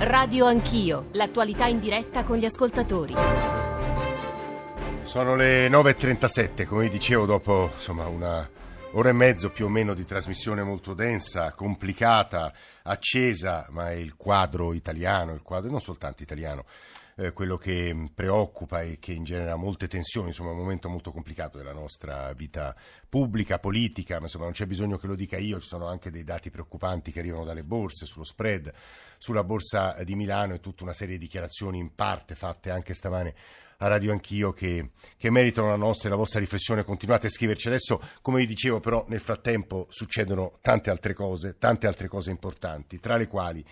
Radio 0.00 0.46
Anch'io, 0.46 1.08
l'attualità 1.14 1.66
in 1.66 1.80
diretta 1.80 2.22
con 2.22 2.36
gli 2.36 2.44
ascoltatori. 2.44 3.14
Sono 5.02 5.34
le 5.34 5.68
9.37, 5.68 6.66
come 6.66 6.88
dicevo, 6.88 7.26
dopo 7.26 7.70
insomma, 7.74 8.06
una 8.06 8.48
ora 8.92 9.08
e 9.08 9.12
mezzo 9.12 9.50
più 9.50 9.64
o 9.64 9.68
meno 9.68 9.94
di 9.94 10.04
trasmissione 10.04 10.62
molto 10.62 10.94
densa, 10.94 11.52
complicata, 11.52 12.52
accesa, 12.82 13.66
ma 13.70 13.90
è 13.90 13.94
il 13.94 14.14
quadro 14.14 14.72
italiano, 14.72 15.34
il 15.34 15.42
quadro 15.42 15.68
non 15.68 15.80
soltanto 15.80 16.22
italiano, 16.22 16.64
eh, 17.16 17.32
quello 17.32 17.56
che 17.56 18.10
preoccupa 18.14 18.82
e 18.82 18.98
che 19.00 19.12
ingenera 19.12 19.56
molte 19.56 19.88
tensioni, 19.88 20.28
insomma 20.28 20.52
un 20.52 20.58
momento 20.58 20.88
molto 20.88 21.10
complicato 21.10 21.58
della 21.58 21.72
nostra 21.72 22.32
vita 22.34 22.74
pubblica, 23.08 23.58
politica, 23.58 24.18
ma 24.18 24.26
insomma 24.26 24.44
non 24.44 24.52
c'è 24.52 24.66
bisogno 24.66 24.96
che 24.96 25.08
lo 25.08 25.16
dica 25.16 25.36
io, 25.36 25.58
ci 25.58 25.66
sono 25.66 25.88
anche 25.88 26.12
dei 26.12 26.22
dati 26.22 26.50
preoccupanti 26.50 27.10
che 27.10 27.18
arrivano 27.18 27.44
dalle 27.44 27.64
borse, 27.64 28.06
sullo 28.06 28.24
spread, 28.24 28.72
sulla 29.18 29.44
borsa 29.44 29.96
di 30.04 30.14
Milano 30.14 30.54
e 30.54 30.60
tutta 30.60 30.84
una 30.84 30.92
serie 30.92 31.18
di 31.18 31.24
dichiarazioni 31.24 31.78
in 31.78 31.94
parte 31.94 32.34
fatte 32.34 32.70
anche 32.70 32.94
stamane 32.94 33.34
a 33.78 33.86
Radio 33.86 34.12
Anch'io 34.12 34.52
che, 34.52 34.90
che 35.16 35.30
meritano 35.30 35.68
la 35.68 35.76
nostra 35.76 36.08
e 36.08 36.10
la 36.10 36.16
vostra 36.16 36.40
riflessione. 36.40 36.84
Continuate 36.84 37.26
a 37.26 37.30
scriverci. 37.30 37.68
Adesso, 37.68 38.00
come 38.22 38.38
vi 38.40 38.46
dicevo, 38.46 38.80
però, 38.80 39.04
nel 39.08 39.20
frattempo 39.20 39.86
succedono 39.90 40.58
tante 40.62 40.90
altre 40.90 41.14
cose, 41.14 41.58
tante 41.58 41.86
altre 41.86 42.08
cose 42.08 42.30
importanti, 42.30 42.98
tra 42.98 43.16
le 43.16 43.28
quali 43.28 43.64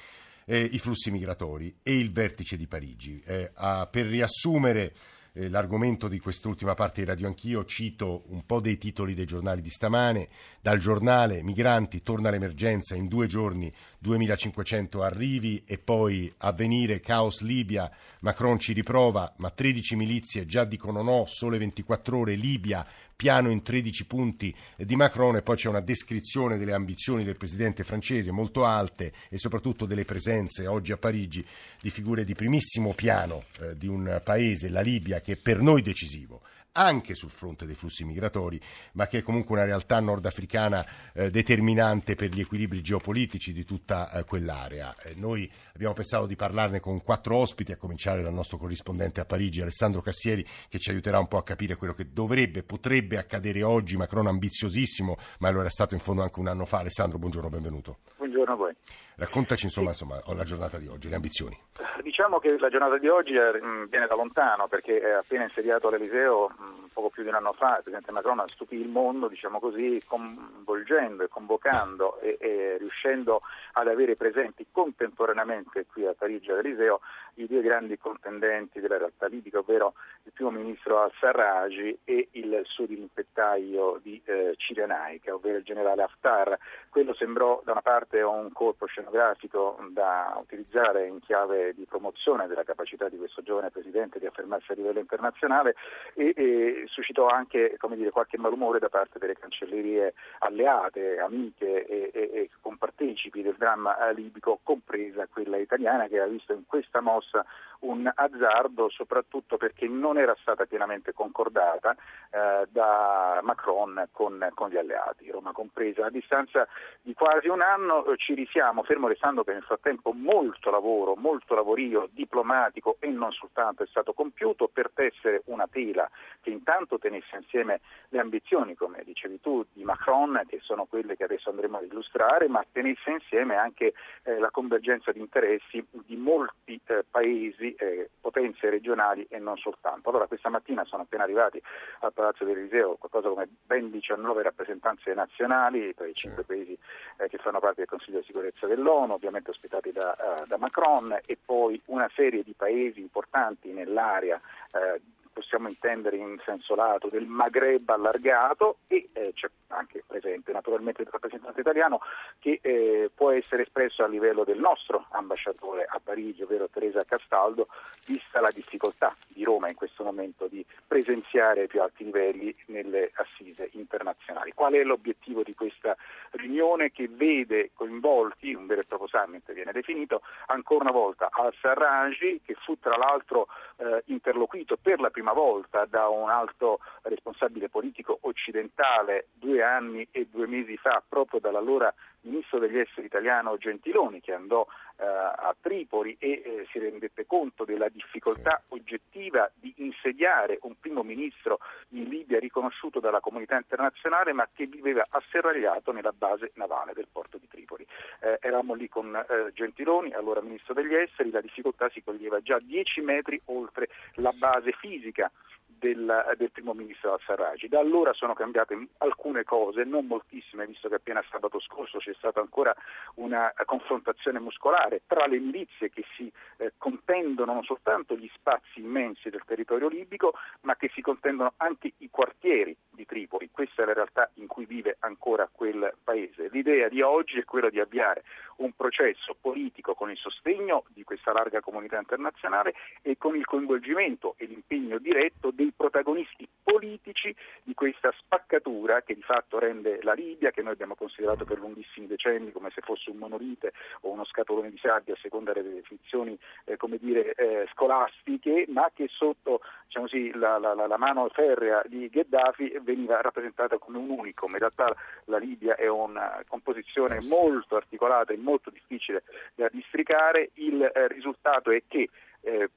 eh, 0.47 0.61
i 0.61 0.79
flussi 0.79 1.11
migratori 1.11 1.79
e 1.83 1.97
il 1.97 2.13
vertice 2.13 2.57
di 2.57 2.67
Parigi. 2.67 3.21
Eh, 3.25 3.51
a, 3.55 3.87
per 3.87 4.07
riassumere 4.07 4.95
eh, 5.33 5.49
l'argomento 5.49 6.09
di 6.09 6.19
quest'ultima 6.19 6.75
parte 6.75 7.01
di 7.01 7.09
Radio 7.09 7.27
Anch'io, 7.27 7.65
cito 7.65 8.25
un 8.29 8.47
po' 8.47 8.61
dei 8.61 8.79
titoli 8.79 9.15
dei 9.15 9.27
giornali 9.27 9.61
di 9.61 9.71
stamane. 9.71 10.29
Dal 10.61 10.79
giornale 10.79 11.43
Migranti 11.43 12.03
torna 12.03 12.31
l'emergenza, 12.31 12.95
in 12.95 13.09
due 13.09 13.27
giorni 13.27 13.73
2500 14.07 15.03
arrivi 15.03 15.65
e 15.67 15.79
poi 15.79 16.33
avvenire, 16.39 17.01
caos 17.01 17.41
Libia, 17.41 17.91
Macron 18.21 18.57
ci 18.61 18.73
riprova, 18.73 19.35
ma 19.39 19.51
13 19.51 19.97
milizie 19.97 20.47
già 20.47 20.65
dicono 20.65 21.03
no, 21.03 21.25
sole 21.27 21.59
24 21.59 22.17
ore, 22.17 22.35
Libia, 22.37 22.87
piano 23.17 23.51
in 23.51 23.63
13 23.63 24.07
punti 24.07 24.55
di 24.77 24.95
Macron 24.95 25.35
e 25.35 25.43
poi 25.43 25.57
c'è 25.57 25.69
una 25.69 25.81
descrizione 25.81 26.57
delle 26.57 26.73
ambizioni 26.73 27.25
del 27.25 27.37
presidente 27.37 27.83
francese 27.83 28.31
molto 28.31 28.65
alte 28.65 29.13
e 29.29 29.39
soprattutto 29.39 29.87
delle 29.87 30.05
presenze 30.05 30.69
oggi 30.69 30.93
a 30.93 30.99
Parigi 30.99 31.45
di 31.81 31.91
figure 31.91 32.23
di 32.23 32.35
primissimo 32.35 32.93
piano 32.93 33.45
eh, 33.61 33.77
di 33.77 33.89
un 33.89 34.21
paese, 34.23 34.69
la 34.69 34.83
Libia, 34.83 35.21
che 35.21 35.33
è 35.33 35.37
per 35.37 35.61
noi 35.61 35.83
decisivo 35.83 36.43
anche 36.77 37.15
sul 37.15 37.31
fronte 37.31 37.65
dei 37.65 37.75
flussi 37.75 38.05
migratori, 38.05 38.61
ma 38.93 39.07
che 39.07 39.19
è 39.19 39.23
comunque 39.23 39.57
una 39.57 39.65
realtà 39.65 39.99
nordafricana 39.99 40.87
eh, 41.15 41.31
determinante 41.31 42.15
per 42.15 42.29
gli 42.29 42.41
equilibri 42.41 42.83
geopolitici 42.83 43.53
di 43.53 43.65
tutta 43.65 44.13
eh, 44.13 44.25
quell'area. 44.25 44.95
Eh, 45.03 45.15
noi 45.17 45.51
abbiamo 45.75 45.95
pensato 45.95 46.27
di 46.27 46.37
parlarne 46.37 46.79
con 46.81 47.03
quattro 47.03 47.37
ospiti, 47.37 47.73
a 47.73 47.77
cominciare 47.77 48.23
dal 48.23 48.35
nostro 48.35 48.59
corrispondente 48.59 49.21
a 49.21 49.25
Parigi, 49.25 49.63
Alessandro 49.63 50.03
Cassieri, 50.03 50.47
che 50.69 50.79
ci 50.79 50.91
aiuterà 50.91 51.19
un 51.19 51.29
po' 51.29 51.39
a 51.39 51.43
capire 51.43 51.77
quello 51.77 51.95
che 51.95 52.13
dovrebbe, 52.13 52.63
potrebbe 52.63 53.17
accadere 53.17 53.63
oggi. 53.63 53.97
Macron 53.97 54.27
ambiziosissimo, 54.27 55.17
ma 55.39 55.51
lo 55.51 55.61
era 55.61 55.71
stato 55.71 55.95
in 55.95 56.01
fondo 56.01 56.23
anche 56.23 56.39
un 56.39 56.49
anno 56.49 56.67
fa. 56.67 56.79
Alessandro, 56.79 57.19
buongiorno, 57.19 57.49
benvenuto. 57.49 57.99
Buongiorno 58.19 58.53
a 58.53 58.57
voi. 58.57 58.75
Raccontaci 59.19 59.65
insomma, 59.65 59.91
insomma 59.91 60.21
la 60.35 60.45
giornata 60.45 60.77
di 60.77 60.89
oggi, 60.89 61.09
le 61.09 61.15
ambizioni. 61.15 61.59
Diciamo 62.03 62.39
che 62.39 62.59
la 62.59 62.69
giornata 62.69 62.99
di 62.99 63.09
oggi 63.09 63.35
è, 63.35 63.51
mm, 63.59 63.85
viene 63.85 64.07
da 64.07 64.15
lontano 64.15 64.69
perché 64.69 65.01
è 65.01 65.11
appena 65.13 65.45
insediato 65.45 65.89
all'Eliseo 65.89 66.51
mm, 66.51 66.85
poco 66.93 67.09
più 67.09 67.23
di 67.23 67.31
un 67.31 67.37
anno 67.37 67.53
fa 67.53 67.77
il 67.77 67.83
Presidente 67.83 68.13
Macron 68.13 68.45
stupì 68.49 68.77
il 68.77 68.89
mondo, 68.89 69.29
diciamo 69.29 69.59
così, 69.59 70.03
coinvolgendo 70.07 71.25
e 71.25 71.29
convocando 71.29 72.21
e, 72.21 72.37
e, 72.39 72.77
riuscendo 72.79 73.41
ad 73.73 73.89
avere 73.89 74.17
presenti 74.17 74.67
contemporaneamente 74.71 75.87
qui 75.87 76.07
a 76.07 76.13
Parigi 76.13 76.51
all'Eliseo 76.51 77.01
i 77.37 77.47
due 77.47 77.63
grandi 77.63 77.99
contendenti 77.99 78.81
della 78.81 78.99
realtà 78.99 79.27
libica, 79.27 79.59
ovvero 79.59 79.95
il 80.25 80.33
primo 80.33 80.51
ministro 80.51 81.01
al-Sarraj 81.01 81.97
e 82.05 82.29
il 82.33 82.61
suo 82.65 82.87
dirimpettaio 82.87 83.99
di 84.03 84.21
eh, 84.25 84.55
Cirenaica, 84.57 85.35
ovvero 85.35 85.59
il 85.59 85.65
generale 85.65 86.03
Haftar. 86.03 86.59
Quello 86.89 87.15
sembrò 87.15 87.61
da 87.65 87.73
una 87.73 87.83
parte 87.83 88.23
un 88.23 88.53
colpo 88.53 88.87
scenografico 89.07 89.79
da 89.91 90.37
utilizzare 90.41 91.07
in 91.07 91.21
chiave 91.21 91.73
di 91.75 91.87
promozione 91.89 92.47
della 92.49 92.65
capacità 92.65 93.09
di 93.09 93.17
questo 93.17 93.43
giovane 93.43 93.71
presidente 93.71 94.19
di 94.19 94.27
affermarsi 94.27 94.73
a 94.73 94.75
livello 94.75 94.99
internazionale 94.99 95.75
e, 96.15 96.33
e 96.37 96.85
suscitò 96.87 97.29
anche 97.29 97.77
dire, 97.95 98.11
qualche 98.11 98.39
malumore 98.39 98.79
da 98.81 98.89
parte 98.89 99.19
delle 99.19 99.39
cancellerie 99.39 100.15
alleate, 100.41 101.19
amiche 101.19 101.87
e, 101.87 102.11
e, 102.13 102.21
e 102.33 102.51
compartecipi 102.61 103.43
del 103.43 103.55
dramma 103.57 103.97
libico, 104.11 104.59
compresa 104.63 105.27
quella 105.29 105.57
italiana 105.57 106.09
che 106.09 106.21
ha 106.21 106.27
visto 106.27 106.53
in 106.53 106.67
questa 106.67 107.01
mossa 107.01 107.45
un 107.81 108.11
azzardo 108.13 108.89
soprattutto 108.89 109.57
perché 109.57 109.87
non 109.87 110.19
era 110.19 110.37
stata 110.41 110.65
pienamente 110.65 111.13
concordata 111.13 111.95
eh, 112.31 112.67
da 112.71 113.41
Macron 113.43 114.09
con, 114.13 114.51
con, 114.55 114.71
gli 114.71 114.77
alleati, 114.77 115.31
Roma 115.31 115.53
compresa. 115.53 116.07
A 116.07 116.11
distanza 116.11 116.67
di 117.03 117.13
quasi 117.15 117.49
un 117.49 117.61
anno 117.61 118.05
eh, 118.07 118.17
ci 118.17 118.35
risiamo, 118.35 118.83
fermo 118.97 119.09
restando 119.09 119.45
che 119.45 119.53
nel 119.53 119.63
frattempo 119.63 120.13
molto 120.13 120.71
lavoro, 120.71 121.17
molto 121.17 121.55
lavorio 121.55 122.09
diplomatico 122.13 122.97
e 122.99 123.09
non 123.09 123.31
soltanto 123.31 123.83
è 123.83 123.87
stato 123.89 124.15
compiuto 124.15 124.71
per 124.73 124.91
tessere 124.95 125.43
una 125.47 125.67
tela 125.71 126.09
che 126.41 126.49
intanto 126.49 126.99
tenesse 126.99 127.37
insieme 127.37 127.81
le 128.09 128.21
ambizioni, 128.21 128.75
come 128.75 129.03
dicevi 129.05 129.41
tu, 129.41 129.67
di 129.73 129.85
Macron, 129.85 130.43
che 130.47 130.61
sono 130.63 130.87
quelle 130.87 131.15
che 131.15 131.25
adesso 131.25 131.51
andremo 131.51 131.77
ad 131.77 131.85
illustrare, 131.85 132.49
ma 132.49 132.65
tenesse 132.73 133.11
insieme 133.11 133.57
anche 133.57 133.93
eh, 134.23 134.39
la 134.39 134.51
convergenza 134.51 135.13
di 135.13 135.21
interessi 135.21 135.85
di 135.91 136.17
molti 136.17 136.81
eh, 136.87 137.05
paesi 137.11 137.75
eh, 137.75 138.09
potenze 138.19 138.71
regionali 138.71 139.27
e 139.29 139.39
non 139.39 139.59
soltanto. 139.59 140.09
Allora 140.09 140.27
questa 140.27 140.49
mattina 140.49 140.85
sono 140.85 141.03
appena 141.03 141.25
arrivati 141.25 141.61
al 142.01 142.15
Palazzo 142.15 142.45
dell'Eliseo 142.45 142.97
qualcosa 142.97 143.29
come 143.29 143.47
ben 143.67 143.91
19 143.91 144.43
rappresentanze 144.43 145.13
nazionali 145.13 145.95
tra 145.95 146.07
i 146.07 146.15
cinque 146.15 146.45
paesi 146.45 146.79
eh, 147.19 147.29
che 147.29 147.37
fanno 147.39 147.61
parte 147.61 147.81
del 147.81 147.89
Consiglio 147.89 148.21
di 148.21 148.25
sicurezza 148.25 148.67
dell'ONU, 148.67 148.85
ovviamente 148.91 149.51
ospitati 149.51 149.93
da, 149.93 150.17
uh, 150.19 150.47
da 150.47 150.57
Macron 150.59 151.19
e 151.25 151.39
poi 151.43 151.81
una 151.87 152.11
serie 152.15 152.43
di 152.43 152.55
paesi 152.57 153.01
importanti 153.01 153.73
nell'area 153.73 154.41
uh, 154.73 155.01
possiamo 155.37 155.69
intendere 155.69 156.17
in 156.17 156.41
senso 156.47 156.75
lato 156.75 157.09
del 157.09 157.27
Maghreb 157.27 157.87
allargato 157.91 158.79
e 158.87 159.11
eh, 159.13 159.33
c'è 159.35 159.51
anche 159.67 160.03
presente 160.07 160.51
naturalmente 160.51 161.03
il 161.03 161.09
rappresentante 161.11 161.61
italiano 161.61 162.01
che 162.39 162.59
eh, 162.63 163.11
può 163.15 163.33
essere 163.33 163.65
espresso 163.65 164.03
a 164.03 164.09
livello 164.09 164.45
del 164.45 164.59
nostro 164.59 165.05
ambasciatore 165.11 165.85
a 165.87 166.01
Parigi, 166.03 166.43
ovvero 166.43 166.71
Teresa 166.71 167.05
Castaldo, 167.05 167.69
vista 168.07 168.41
la 168.41 168.51
difficoltà 168.51 169.15
di 169.29 169.45
Roma 169.45 169.69
in 169.69 169.75
questo 169.75 170.05
momento 170.05 170.47
di 170.47 170.65
presenziare 170.87 171.63
ai 171.63 171.67
più 171.67 171.83
alti 171.83 172.05
livelli 172.05 172.55
nelle 172.67 173.11
assise 173.17 173.69
internazionali. 173.73 174.53
Qual 174.55 174.73
è 174.73 174.83
l'obiettivo 174.85 175.43
di 175.43 175.55
questa 175.55 175.95
riunione 176.31 176.91
che 176.93 177.09
vede 177.11 177.73
coinvolti, 177.75 178.55
un 178.55 178.67
vero 178.67 178.81
e 178.81 178.85
proprio 178.85 179.09
summit 179.09 179.53
viene 179.53 179.73
definito, 179.73 180.23
ancora 180.47 180.85
una 180.85 180.93
volta 180.93 181.29
al-Sarraj 181.31 182.41
che 182.43 182.55
fu 182.55 182.79
tra 182.79 182.97
l'altro 182.97 183.49
eh, 183.77 184.03
interloquito 184.07 184.79
per 184.81 184.99
la 185.01 185.11
prima 185.11 185.26
volta 185.33 185.85
da 185.85 186.09
un 186.09 186.31
alto 186.31 186.79
responsabile 187.03 187.69
politico 187.69 188.19
occidentale 188.23 189.29
due 189.35 189.63
anni 189.63 190.07
e 190.11 190.29
due 190.31 190.47
mesi 190.47 190.77
fa 190.77 191.03
proprio 191.07 191.41
dall'allora 191.41 191.93
ministro 192.27 192.59
degli 192.59 192.79
esteri 192.79 193.07
italiano 193.07 193.57
Gentiloni 193.57 194.21
che 194.21 194.33
andò 194.33 194.67
eh, 194.99 195.05
a 195.05 195.55
Tripoli 195.61 196.17
e 196.19 196.31
eh, 196.31 196.67
si 196.71 196.79
rendette 196.79 197.27
conto 197.27 197.65
della 197.65 197.89
difficoltà 197.89 198.63
oggettiva 198.69 199.51
di 199.55 199.73
insediare 199.79 200.59
un 200.63 200.75
primo 200.79 201.03
ministro 201.03 201.59
in 201.91 202.05
Libia 202.05 202.39
riconosciuto 202.39 203.01
dalla 203.01 203.21
comunità 203.21 203.57
internazionale 203.57 204.33
ma 204.33 204.49
che 204.53 204.67
viveva 204.67 205.07
asserragliato 205.09 205.93
nella 205.93 206.13
base 206.13 206.53
navale 206.55 206.93
del 206.93 207.09
porto 207.11 207.39
di 207.39 207.49
Tripoli. 207.49 207.87
Eh, 208.21 208.39
eravamo 208.41 208.75
lì 208.75 208.89
con 208.89 209.15
eh, 209.15 209.53
Gentiloni, 209.53 210.13
allora 210.13 210.41
ministro 210.41 210.75
degli 210.75 210.95
esteri, 210.95 211.31
la 211.31 211.41
difficoltà 211.41 211.89
si 211.91 212.03
coglieva 212.03 212.41
già 212.41 212.59
10 212.59 213.01
metri 213.01 213.41
oltre 213.47 213.89
la 214.15 214.33
base 214.37 214.73
fisica 214.73 215.31
del, 215.79 216.35
del, 216.37 216.51
primo 216.51 216.73
ministro 216.73 217.13
al-Sarraj. 217.13 217.67
Da 217.67 217.79
allora 217.79 218.13
sono 218.13 218.35
cambiate 218.35 218.89
alcune 218.99 219.45
cose, 219.45 219.85
non 219.85 220.07
moltissime, 220.07 220.67
visto 220.67 220.89
che 220.89 220.97
appena 220.97 221.23
sabato 221.31 221.61
scorso 221.61 221.99
c'è 221.99 222.15
stata 222.15 222.41
ancora 222.41 222.75
una 223.15 223.53
confrontazione 223.65 224.39
muscolare 224.39 225.03
tra 225.07 225.27
le 225.27 225.39
milizie 225.39 225.91
che 225.91 226.05
si 226.17 226.31
eh, 226.59 226.73
contendono 226.79 227.53
non 227.53 227.65
soltanto 227.65 228.17
gli 228.17 228.31
spazi 228.35 228.81
immensi 228.81 229.31
del 229.31 229.43
territorio 229.45 229.89
libico, 229.89 230.35
ma 230.63 230.77
che 230.77 230.91
si 230.95 231.01
contendono 231.01 231.55
anche 231.59 231.93
i 231.99 232.11
quartieri 232.11 232.77
di 232.91 233.07
Tripoli. 233.07 233.51
Questa 233.51 233.83
è 233.83 233.87
la 233.87 233.93
realtà 233.93 234.31
in 234.35 234.47
cui 234.47 234.65
vive 234.65 234.97
ancora 235.01 235.49
quel 235.51 235.95
paese. 236.03 236.49
L'idea 236.51 236.89
di 236.89 237.03
oggi 237.03 237.39
è 237.39 237.45
quella 237.45 237.71
di 237.71 237.81
avviare 237.81 238.25
un 238.57 238.73
processo 238.73 239.37
politico 239.39 239.95
con 239.95 240.11
il 240.11 240.17
sostegno 240.17 240.85
di 240.89 241.05
questa 241.05 241.33
larga 241.33 241.61
comunità 241.61 241.99
internazionale 241.99 242.75
e 243.03 243.17
con 243.19 243.37
il 243.37 243.45
coinvolgimento 243.45 244.35
e 244.39 244.47
l'impegno 244.47 244.99
diretto 244.99 245.51
dei 245.51 245.66
protagonisti 245.75 246.49
politici 246.63 247.35
di 247.63 247.75
questa 247.75 248.13
spaccatura 248.19 249.03
che 249.03 249.15
di 249.15 249.23
fatto 249.23 249.59
rende 249.59 250.01
la 250.03 250.13
Libia, 250.13 250.51
che 250.51 250.63
noi 250.63 250.73
abbiamo 250.73 250.95
considerato 250.95 251.45
per 251.45 251.59
lunghissimi 251.59 252.07
decenni 252.07 252.53
come 252.53 252.71
se 252.75 252.81
fosse 252.83 253.11
un 253.11 253.17
monolite 253.17 253.73
o 254.03 254.11
uno 254.11 254.25
scatolone 254.25 254.71
di 254.71 254.79
sabbia 254.79 255.15
a 255.15 255.19
seconda 255.21 255.53
delle 255.53 255.75
definizioni 255.75 256.39
eh, 256.65 256.77
come 256.77 256.99
dire, 256.99 257.35
eh, 257.35 257.67
scolastiche, 257.73 258.67
ma 258.69 258.91
che 258.95 259.09
sotto 259.09 259.61
diciamo 259.87 260.07
così, 260.07 260.33
la, 260.35 260.59
la, 260.59 260.75
la, 260.75 260.97
mano 260.97 261.29
ferrea 261.29 261.83
di 261.87 262.09
Gheddafi 262.09 262.79
veniva 262.83 263.21
rappresentata 263.21 263.79
come 263.79 263.99
un 263.99 264.11
unico. 264.11 264.47
In 264.47 264.59
realtà 264.59 264.95
la 265.25 265.39
Libia 265.39 265.77
è 265.77 265.87
una 265.87 266.43
composizione 266.49 267.21
molto 267.29 267.77
articolata 267.77 268.33
e 268.33 268.37
molto 268.37 268.71
difficile 268.71 269.23
da 269.55 269.69
districare. 269.71 270.51
Il 270.55 270.83
eh, 270.83 271.09
risultato 271.09 271.71
è 271.71 271.83
che 271.87 272.09
eh, 272.47 272.71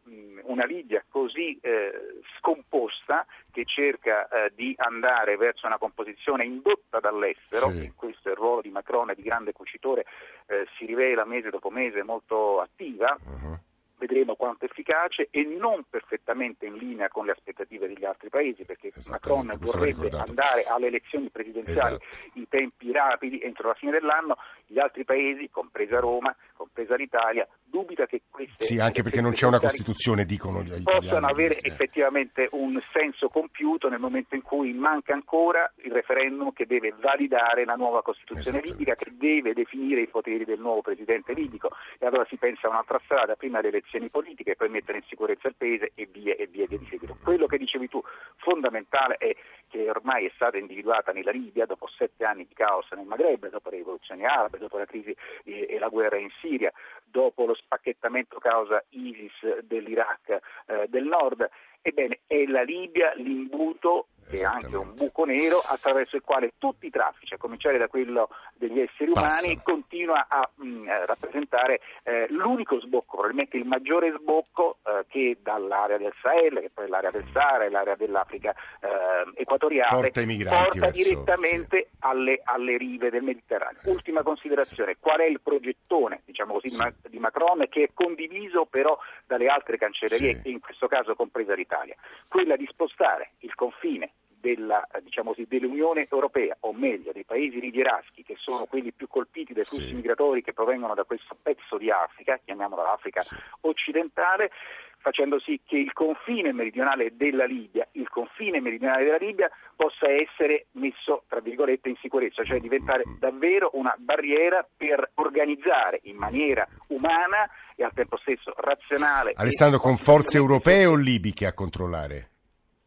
una 0.43 0.65
Libia 0.65 1.03
così 1.07 1.57
eh, 1.61 2.21
scomposta 2.37 3.25
che 3.51 3.65
cerca 3.65 4.27
eh, 4.27 4.51
di 4.55 4.73
andare 4.77 5.37
verso 5.37 5.67
una 5.67 5.77
composizione 5.77 6.43
indotta 6.43 6.99
dall'estero, 6.99 7.69
sì. 7.69 7.91
questo 7.95 8.29
è 8.29 8.31
il 8.31 8.37
ruolo 8.37 8.61
di 8.61 8.69
Macron 8.69 9.13
di 9.15 9.21
grande 9.21 9.51
cucitore, 9.53 10.05
eh, 10.47 10.65
si 10.77 10.85
rivela 10.85 11.23
mese 11.25 11.49
dopo 11.49 11.69
mese 11.69 12.03
molto 12.03 12.59
attiva. 12.59 13.15
Uh-huh 13.23 13.57
vedremo 13.99 14.35
quanto 14.35 14.65
efficace 14.65 15.27
e 15.29 15.43
non 15.43 15.83
perfettamente 15.89 16.65
in 16.65 16.75
linea 16.75 17.09
con 17.09 17.25
le 17.25 17.33
aspettative 17.33 17.87
degli 17.87 18.05
altri 18.05 18.29
paesi, 18.29 18.63
perché 18.63 18.91
Macron 19.09 19.53
vorrebbe 19.59 20.09
andare 20.09 20.63
alle 20.63 20.87
elezioni 20.87 21.29
presidenziali 21.29 21.97
esatto. 21.99 22.29
in 22.39 22.47
tempi 22.47 22.91
rapidi 22.91 23.41
entro 23.41 23.67
la 23.67 23.73
fine 23.75 23.91
dell'anno, 23.91 24.37
gli 24.65 24.79
altri 24.79 25.03
paesi, 25.03 25.49
compresa 25.51 25.99
Roma, 25.99 26.35
compresa 26.53 26.95
l'Italia, 26.95 27.47
dubita 27.63 28.05
che 28.05 28.21
queste 28.29 28.63
Sì, 28.63 28.79
anche 28.79 29.03
perché 29.03 29.21
non 29.21 29.33
c'è 29.33 29.45
una 29.45 29.59
Costituzione, 29.59 30.25
dicono 30.25 30.61
gli 30.61 30.67
italiani. 30.67 30.99
Possano 30.99 31.27
avere 31.27 31.59
effettivamente 31.59 32.47
un 32.51 32.81
senso 32.93 33.27
compiuto 33.27 33.89
nel 33.89 33.99
momento 33.99 34.35
in 34.35 34.41
cui 34.41 34.73
manca 34.73 35.13
ancora 35.13 35.71
il 35.83 35.91
referendum 35.91 36.53
che 36.53 36.65
deve 36.65 36.93
validare 36.99 37.65
la 37.65 37.75
nuova 37.75 38.01
Costituzione 38.01 38.61
libica, 38.61 38.95
che 38.95 39.11
deve 39.11 39.53
definire 39.53 40.01
i 40.01 40.07
poteri 40.07 40.45
del 40.45 40.59
nuovo 40.59 40.81
presidente 40.81 41.33
libico. 41.33 41.71
E 41.97 42.05
allora 42.05 42.25
si 42.29 42.37
pensa 42.37 42.67
a 42.67 42.69
un'altra 42.69 42.99
strada, 43.03 43.35
prima 43.35 43.61
delle 43.61 43.77
elezioni 43.77 43.88
politiche, 44.09 44.55
poi 44.55 44.69
mettere 44.69 44.99
in 44.99 45.03
sicurezza 45.07 45.47
il 45.47 45.55
paese 45.55 45.91
e 45.95 46.07
via 46.11 46.35
e 46.35 46.47
via 46.47 46.67
di 46.67 46.77
seguito. 46.89 47.17
Quello 47.23 47.47
che 47.47 47.57
dicevi 47.57 47.87
tu, 47.87 48.01
fondamentale 48.37 49.15
è 49.17 49.35
che 49.67 49.89
ormai 49.89 50.25
è 50.25 50.31
stata 50.35 50.57
individuata 50.57 51.11
nella 51.11 51.31
Libia 51.31 51.65
dopo 51.65 51.87
sette 51.87 52.25
anni 52.25 52.45
di 52.47 52.53
caos 52.53 52.89
nel 52.91 53.05
Maghreb, 53.05 53.49
dopo 53.49 53.69
le 53.69 53.77
rivoluzioni 53.77 54.25
arabe, 54.25 54.57
dopo 54.57 54.77
la 54.77 54.85
crisi 54.85 55.15
e 55.43 55.77
la 55.79 55.87
guerra 55.89 56.17
in 56.17 56.29
Siria, 56.39 56.71
dopo 57.05 57.45
lo 57.45 57.55
spacchettamento 57.55 58.39
causa 58.39 58.83
ISIS 58.89 59.59
dell'Iraq 59.63 60.39
eh, 60.67 60.87
del 60.87 61.05
nord. 61.05 61.49
Ebbene, 61.81 62.19
è 62.27 62.45
la 62.45 62.63
Libia 62.63 63.13
l'imbuto 63.15 64.07
e 64.29 64.43
anche 64.43 64.75
un 64.75 64.93
buco 64.93 65.25
nero 65.25 65.57
attraverso 65.57 66.15
il 66.15 66.21
quale 66.21 66.53
tutti 66.57 66.85
i 66.85 66.89
traffici, 66.89 67.33
a 67.33 67.37
cominciare 67.37 67.77
da 67.77 67.87
quello 67.87 68.29
degli 68.53 68.79
esseri 68.79 69.09
umani, 69.11 69.55
Passano. 69.55 69.61
continua 69.63 70.25
a 70.27 70.47
mh, 70.55 70.67
mm, 70.67 70.87
eh, 70.87 71.05
rappresentare 71.05 71.81
eh, 72.03 72.27
l'unico 72.29 72.79
sbocco, 72.79 73.17
probabilmente 73.17 73.57
il 73.57 73.65
maggiore 73.65 74.13
sbocco 74.17 74.77
eh, 74.83 75.05
che 75.07 75.37
dall'area 75.41 75.97
del 75.97 76.13
Sahel, 76.21 76.59
che 76.59 76.69
poi 76.73 76.85
è 76.85 76.87
l'area 76.87 77.11
del 77.11 77.25
Sahara 77.31 77.65
e 77.65 77.69
l'area 77.69 77.95
dell'Africa 77.95 78.53
eh, 78.79 79.41
equatoriale, 79.41 80.11
porta, 80.11 80.21
porta 80.21 80.89
direttamente 80.91 81.87
sì. 81.89 81.97
alle, 81.99 82.41
alle, 82.43 82.77
rive 82.77 83.09
del 83.09 83.23
Mediterraneo. 83.23 83.81
Ultima 83.85 84.21
considerazione, 84.21 84.97
qual 84.99 85.19
è 85.19 85.25
il 85.25 85.41
progettone 85.41 86.21
diciamo 86.25 86.53
così, 86.53 86.69
sì. 86.69 86.83
di 87.09 87.17
Macron 87.17 87.65
che 87.69 87.83
è 87.83 87.89
condiviso 87.93 88.65
però 88.65 88.97
dalle 89.25 89.47
altre 89.47 89.77
cancellerie, 89.77 90.41
sì. 90.43 90.51
in 90.51 90.59
questo 90.59 90.87
caso 90.87 91.15
compresa 91.15 91.55
l'Italia? 91.55 91.95
Quella 92.27 92.55
di 92.55 92.67
spostare 92.69 93.31
il 93.39 93.55
confine 93.55 94.11
della, 94.39 94.87
diciamo 95.01 95.31
così, 95.31 95.45
dell'Unione 95.47 96.07
Europea, 96.09 96.57
o 96.61 96.73
meglio 96.73 97.11
dei 97.11 97.23
paesi 97.23 97.59
rivieraschi, 97.59 98.23
che 98.23 98.35
sono 98.37 98.65
quelli 98.65 98.91
più 98.91 99.07
colpiti 99.07 99.53
dai 99.53 99.65
flussi 99.65 99.87
sì. 99.87 99.93
migratori 99.93 100.41
che 100.41 100.53
provengono 100.53 100.93
da 100.93 101.03
questo 101.03 101.35
pezzo 101.41 101.77
di 101.77 101.91
Africa, 101.91 102.39
chiamiamola 102.43 102.83
l'Africa 102.83 103.21
sì. 103.21 103.35
occidentale, 103.61 104.51
facendo 104.99 105.39
sì 105.39 105.59
che 105.65 105.77
il 105.77 105.93
confine 105.93 106.51
meridionale 106.51 107.15
della 107.15 107.45
Libia, 107.45 107.87
il 107.93 108.09
confine 108.09 108.59
meridionale 108.59 109.05
della 109.05 109.17
Libia 109.17 109.49
possa 109.75 110.09
essere 110.09 110.67
messo, 110.71 111.23
tra 111.27 111.39
virgolette, 111.39 111.89
in 111.89 111.95
sicurezza, 112.01 112.43
cioè 112.43 112.59
diventare 112.59 113.03
mm. 113.07 113.17
davvero 113.17 113.69
una 113.73 113.95
barriera 113.97 114.65
per 114.75 115.11
organizzare 115.15 116.01
in 116.03 116.17
maniera 116.17 116.67
umana 116.87 117.49
e 117.75 117.83
al 117.83 117.93
tempo 117.93 118.17
stesso 118.17 118.53
razionale. 118.57 119.33
Alessandro, 119.35 119.79
con 119.79 119.95
forze 119.95 120.37
europee 120.37 120.85
o 120.85 120.95
libiche 120.95 121.45
a 121.45 121.53
controllare? 121.53 122.28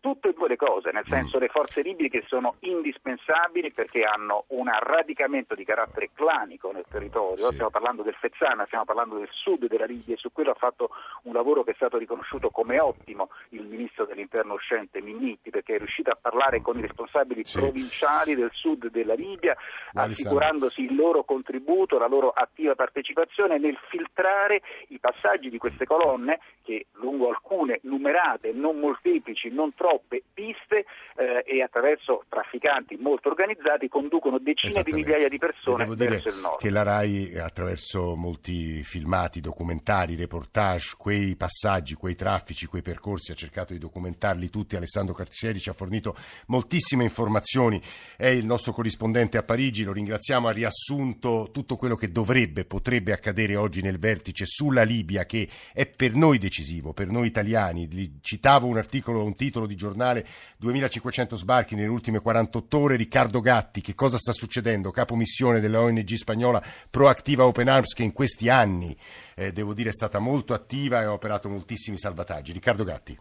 Tutte 0.03 0.31
e 0.31 0.33
due 0.33 0.49
le 0.49 0.57
cose, 0.57 0.91
nel 0.91 1.07
senso 1.07 1.39
mm. 1.39 1.41
le 1.41 1.49
forze 1.49 1.81
libiche 1.81 2.25
sono 2.27 2.57
indispensabili 2.59 3.71
perché 3.71 4.03
hanno 4.03 4.45
un 4.49 4.69
radicamento 4.69 5.55
di 5.55 5.65
carattere 5.65 6.11
clanico 6.13 6.73
nel 6.73 6.85
territorio, 6.91 7.47
sì. 7.47 7.53
stiamo 7.53 7.71
parlando 7.71 8.03
del 8.03 8.17
Fezzana, 8.19 8.67
stiamo 8.67 8.85
parlando 8.85 9.17
del 9.19 9.29
sud 9.31 9.69
della 9.69 9.85
Libia 9.85 10.15
e 10.15 10.19
su 10.19 10.33
quello 10.33 10.51
ha 10.51 10.57
fatto 10.57 10.91
un 11.23 11.33
lavoro 11.33 11.63
che 11.63 11.71
è 11.71 11.75
stato 11.75 11.99
riconosciuto 11.99 12.51
come 12.51 12.81
ottimo 12.81 13.31
il 13.51 13.63
ministro 13.63 14.05
dell'interno 14.05 14.55
uscente 14.55 15.01
Minniti 15.01 15.51
perché 15.51 15.77
è 15.77 15.79
riuscito 15.79 16.11
a 16.11 16.19
parlare 16.21 16.61
con 16.63 16.77
i 16.77 16.81
responsabili 16.81 17.45
sì. 17.45 17.59
provinciali 17.59 18.35
del 18.35 18.51
sud 18.53 18.91
della 18.91 19.15
Libia, 19.15 19.57
assicurandosi 19.93 20.83
il 20.83 20.97
loro 20.97 21.23
contributo, 21.23 21.99
la 21.99 22.09
loro 22.09 22.31
attiva 22.31 22.75
partecipazione 22.75 23.57
nel 23.59 23.79
filtrare 23.89 24.63
i 24.89 24.99
passaggi 24.99 25.49
di 25.49 25.59
queste 25.59 25.87
colonne 25.87 26.41
che 26.65 26.87
lungo 26.95 27.29
alcune 27.29 27.79
numerate, 27.83 28.53
non 28.53 28.79
molteplici, 28.79 29.49
non 29.51 29.73
troppo 29.75 29.91
troppe 29.93 30.23
piste 30.33 30.87
eh, 31.17 31.45
e 31.45 31.63
attraverso 31.63 32.25
trafficanti 32.29 32.97
molto 32.97 33.29
organizzati 33.29 33.89
conducono 33.89 34.39
decine 34.39 34.83
di 34.83 34.93
migliaia 34.93 35.29
di 35.29 35.37
persone 35.37 35.85
verso 35.85 36.29
il 36.29 36.37
nord. 36.41 36.59
Che 36.59 36.71
la 36.71 36.83
RAI 36.83 37.39
attraverso 37.39 38.17
molti 38.17 38.83
filmati, 38.83 39.41
documentari, 39.41 40.15
reportage, 40.15 40.95
quei 40.97 41.37
passaggi, 41.37 41.95
quei 41.95 42.15
traffici, 42.15 42.67
quei 42.67 42.81
percorsi 42.81 43.33
ha 43.33 43.35
cercato 43.35 43.75
di 43.75 43.79
documentarli 43.79 44.49
tutti. 44.49 44.77
Alessandro 44.77 45.15
Cartieri 45.15 45.59
ci 45.59 45.69
ha 45.69 45.75
fornito 45.75 46.17
moltissime 46.47 47.05
informazioni, 47.05 47.81
è 48.17 48.29
il 48.29 48.47
nostro 48.47 48.73
corrispondente 48.73 49.37
a 49.37 49.43
Parigi, 49.43 49.85
lo 49.85 49.93
ringraziamo, 49.93 50.49
ha 50.49 50.53
riassunto 50.53 51.51
tutto 51.53 51.77
quello 51.77 51.97
che 51.97 52.11
dovrebbe, 52.11 52.65
potrebbe 52.65 53.13
accadere 53.13 53.57
oggi 53.57 53.83
nel 53.83 53.99
vertice 53.99 54.47
sulla 54.47 54.83
Libia 54.83 55.27
che 55.27 55.49
è 55.75 55.87
per 55.87 56.15
noi 56.15 56.39
decisivo, 56.39 56.95
per 56.95 57.09
noi 57.09 57.27
italiani. 57.27 58.21
Citavo 58.23 58.67
un 58.67 58.79
articolo, 58.79 59.23
un 59.23 59.37
titolo 59.37 59.67
di 59.67 59.77
giornale 59.83 60.25
2500 60.59 61.37
sbarchi 61.37 61.75
nelle 61.75 61.89
ultime 61.89 62.21
48 62.21 62.79
ore. 62.79 62.97
Riccardo 62.97 63.41
Gatti, 63.41 63.81
che 63.81 63.95
cosa 63.95 64.17
sta 64.17 64.33
succedendo? 64.33 64.91
Capo 64.91 65.17
missione 65.17 65.61
della 65.61 65.81
ONG 65.81 66.15
spagnola 66.15 66.63
Proactiva 66.91 67.45
Open 67.45 67.69
Arms 67.69 67.95
che 67.95 68.05
in 68.05 68.13
questi 68.13 68.49
anni, 68.49 68.97
eh, 69.35 69.53
devo 69.53 69.75
dire, 69.75 69.89
è 69.89 69.93
stata 69.93 70.19
molto 70.19 70.55
attiva 70.55 71.01
e 71.01 71.05
ha 71.05 71.13
operato 71.13 71.49
moltissimi 71.49 71.99
salvataggi. 71.99 72.53
Riccardo 72.53 72.85
Gatti. 72.85 73.19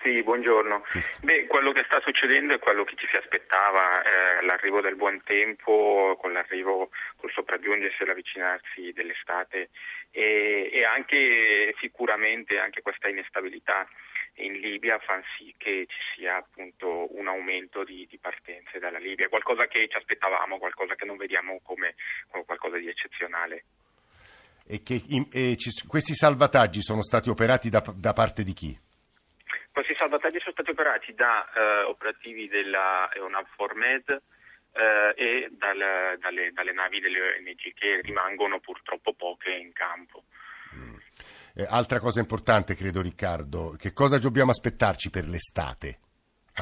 Sì, 0.00 0.22
buongiorno. 0.22 0.84
Beh, 1.22 1.46
quello 1.46 1.72
che 1.72 1.82
sta 1.84 2.00
succedendo 2.00 2.54
è 2.54 2.60
quello 2.60 2.84
che 2.84 2.94
ci 2.96 3.08
si 3.10 3.16
aspettava, 3.16 4.00
eh, 4.02 4.44
l'arrivo 4.44 4.80
del 4.80 4.94
buon 4.94 5.20
tempo, 5.24 6.16
con 6.20 6.32
l'arrivo, 6.32 6.90
col 7.16 7.32
sopraggiungersi 7.32 8.02
e 8.02 8.06
l'avvicinarsi 8.06 8.92
dell'estate 8.92 9.70
e, 10.12 10.70
e 10.72 10.84
anche 10.84 11.74
sicuramente 11.80 12.58
anche 12.58 12.80
questa 12.80 13.08
inestabilità 13.08 13.88
in 14.44 14.60
Libia 14.60 14.98
fa 14.98 15.20
sì 15.36 15.54
che 15.56 15.86
ci 15.88 15.98
sia 16.14 16.36
appunto 16.36 17.14
un 17.16 17.28
aumento 17.28 17.84
di, 17.84 18.06
di, 18.08 18.18
partenze 18.18 18.78
dalla 18.78 18.98
Libia, 18.98 19.28
qualcosa 19.28 19.66
che 19.66 19.88
ci 19.88 19.96
aspettavamo, 19.96 20.58
qualcosa 20.58 20.94
che 20.94 21.04
non 21.04 21.16
vediamo 21.16 21.60
come, 21.62 21.94
come 22.30 22.44
qualcosa 22.44 22.76
di 22.76 22.88
eccezionale. 22.88 23.64
E 24.66 24.82
che 24.82 25.02
e 25.32 25.56
ci, 25.56 25.70
questi 25.86 26.14
salvataggi 26.14 26.82
sono 26.82 27.02
stati 27.02 27.30
operati 27.30 27.70
da, 27.70 27.82
da, 27.94 28.12
parte 28.12 28.42
di 28.42 28.52
chi? 28.52 28.78
Questi 29.72 29.94
salvataggi 29.96 30.38
sono 30.40 30.52
stati 30.52 30.70
operati 30.70 31.14
da 31.14 31.48
eh, 31.50 31.82
operativi 31.84 32.48
della 32.48 33.10
EUNAVFOR 33.14 33.74
Med 33.74 34.22
eh, 34.72 35.14
e 35.16 35.48
dal, 35.52 36.18
dalle, 36.18 36.52
dalle 36.52 36.72
navi 36.72 37.00
delle 37.00 37.20
ONG 37.20 37.72
che 37.74 38.00
rimangono 38.02 38.60
purtroppo 38.60 39.14
poche 39.14 39.50
in 39.50 39.72
campo. 39.72 40.24
Eh, 41.58 41.66
altra 41.68 41.98
cosa 41.98 42.20
importante, 42.20 42.76
credo 42.76 43.02
Riccardo, 43.02 43.74
che 43.76 43.92
cosa 43.92 44.16
dobbiamo 44.18 44.52
aspettarci 44.52 45.10
per 45.10 45.26
l'estate? 45.26 45.98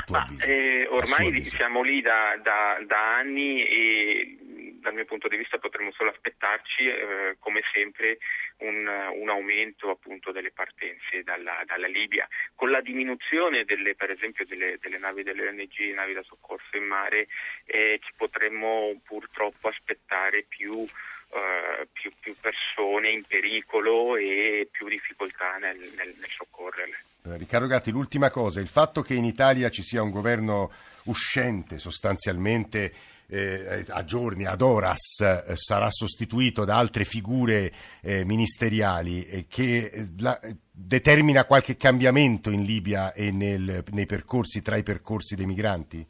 Ma, 0.09 0.26
eh, 0.41 0.87
ormai 0.88 1.45
siamo 1.45 1.83
lì 1.83 2.00
da, 2.00 2.38
da, 2.43 2.79
da, 2.87 3.17
anni 3.17 3.62
e 3.62 4.38
dal 4.81 4.95
mio 4.95 5.05
punto 5.05 5.29
di 5.29 5.37
vista 5.37 5.59
potremmo 5.59 5.93
solo 5.93 6.09
aspettarci, 6.09 6.87
eh, 6.87 7.37
come 7.41 7.61
sempre, 7.75 8.17
un, 8.61 8.87
un, 9.21 9.29
aumento 9.29 9.91
appunto 9.91 10.33
delle 10.33 10.53
partenze 10.53 11.23
dalla, 11.23 11.62
dalla, 11.67 11.88
Libia. 11.88 12.26
Con 12.55 12.71
la 12.71 12.81
diminuzione 12.81 13.65
delle, 13.65 13.97
per 13.97 14.11
esempio 14.11 14.47
delle, 14.47 14.79
delle 14.81 14.97
navi 14.97 15.23
delle 15.23 15.47
ONG, 15.47 15.93
navi 15.95 16.15
da 16.15 16.23
soccorso 16.23 16.75
in 16.75 16.85
mare, 16.85 17.26
eh, 17.67 17.99
ci 18.03 18.12
potremmo 18.17 18.99
purtroppo 19.05 19.69
aspettare 19.69 20.47
più 20.49 20.87
eh, 21.30 21.88
più, 21.92 22.11
più, 22.21 22.35
persone 22.40 23.11
in 23.11 23.23
pericolo 23.26 24.16
e 24.16 24.68
più 24.71 24.88
difficoltà 24.88 25.56
nel, 25.59 25.76
nel, 25.76 26.14
nel 26.18 26.30
soccorrerle. 26.30 26.97
Eh, 27.25 27.37
Riccardo 27.37 27.66
Gatti, 27.66 27.90
l'ultima 27.90 28.30
cosa, 28.30 28.61
il 28.61 28.68
fatto 28.68 29.02
che 29.02 29.14
in 29.14 29.25
Italia 29.25 29.68
ci 29.68 29.83
sia 29.83 30.02
un 30.02 30.11
governo 30.11 30.73
uscente 31.04 31.78
sostanzialmente 31.78 32.92
eh, 33.28 33.85
a 33.88 34.04
giorni, 34.04 34.45
ad 34.45 34.61
horas, 34.61 35.21
eh, 35.21 35.56
sarà 35.56 35.90
sostituito 35.90 36.64
da 36.64 36.76
altre 36.76 37.04
figure 37.04 37.73
eh, 38.00 38.25
ministeriali 38.25 39.26
eh, 39.26 39.47
che 39.49 40.06
la, 40.18 40.38
determina 40.71 41.45
qualche 41.45 41.76
cambiamento 41.76 42.50
in 42.50 42.62
Libia 42.62 43.12
e 43.12 43.30
nel, 43.30 43.83
nei 43.90 44.06
percorsi, 44.06 44.62
tra 44.62 44.76
i 44.76 44.83
percorsi 44.83 45.35
dei 45.35 45.47
migranti? 45.47 46.06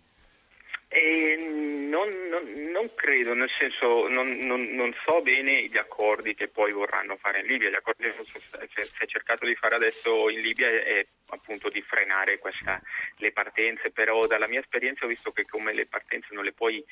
Non, 1.88 2.09
non, 2.28 2.71
non, 2.71 2.95
credo, 2.95 3.35
nel 3.35 3.50
senso 3.57 4.09
non, 4.09 4.38
non, 4.38 4.95
so 5.05 5.23
bene 5.23 5.66
gli 5.66 5.76
accordi 5.76 6.35
che 6.35 6.49
poi 6.49 6.73
vorranno 6.73 7.16
fare 7.16 7.40
in 7.40 7.47
Libia. 7.47 7.71
Gli 7.71 7.75
accordi 7.75 8.05
che 8.05 8.85
si 8.85 8.97
è 8.99 9.07
cercato 9.07 9.47
di 9.47 9.55
fare 9.55 9.76
adesso 9.76 10.28
in 10.28 10.40
Libia 10.40 10.69
è, 10.69 11.07
appunto 11.28 11.69
di 11.69 11.83
frenare 11.83 12.38
questa, 12.38 12.81
le 13.19 13.33
partenze, 13.33 13.90
però 13.90 14.26
dalla 14.26 14.49
mia 14.49 14.61
esperienza 14.61 15.05
ho 15.05 15.09
visto 15.09 15.33
che 15.33 15.45
come 15.45 15.73
le 15.73 15.87
partenze 15.87 16.28
non, 16.33 16.45
le 16.45 16.52
puoi, 16.52 16.85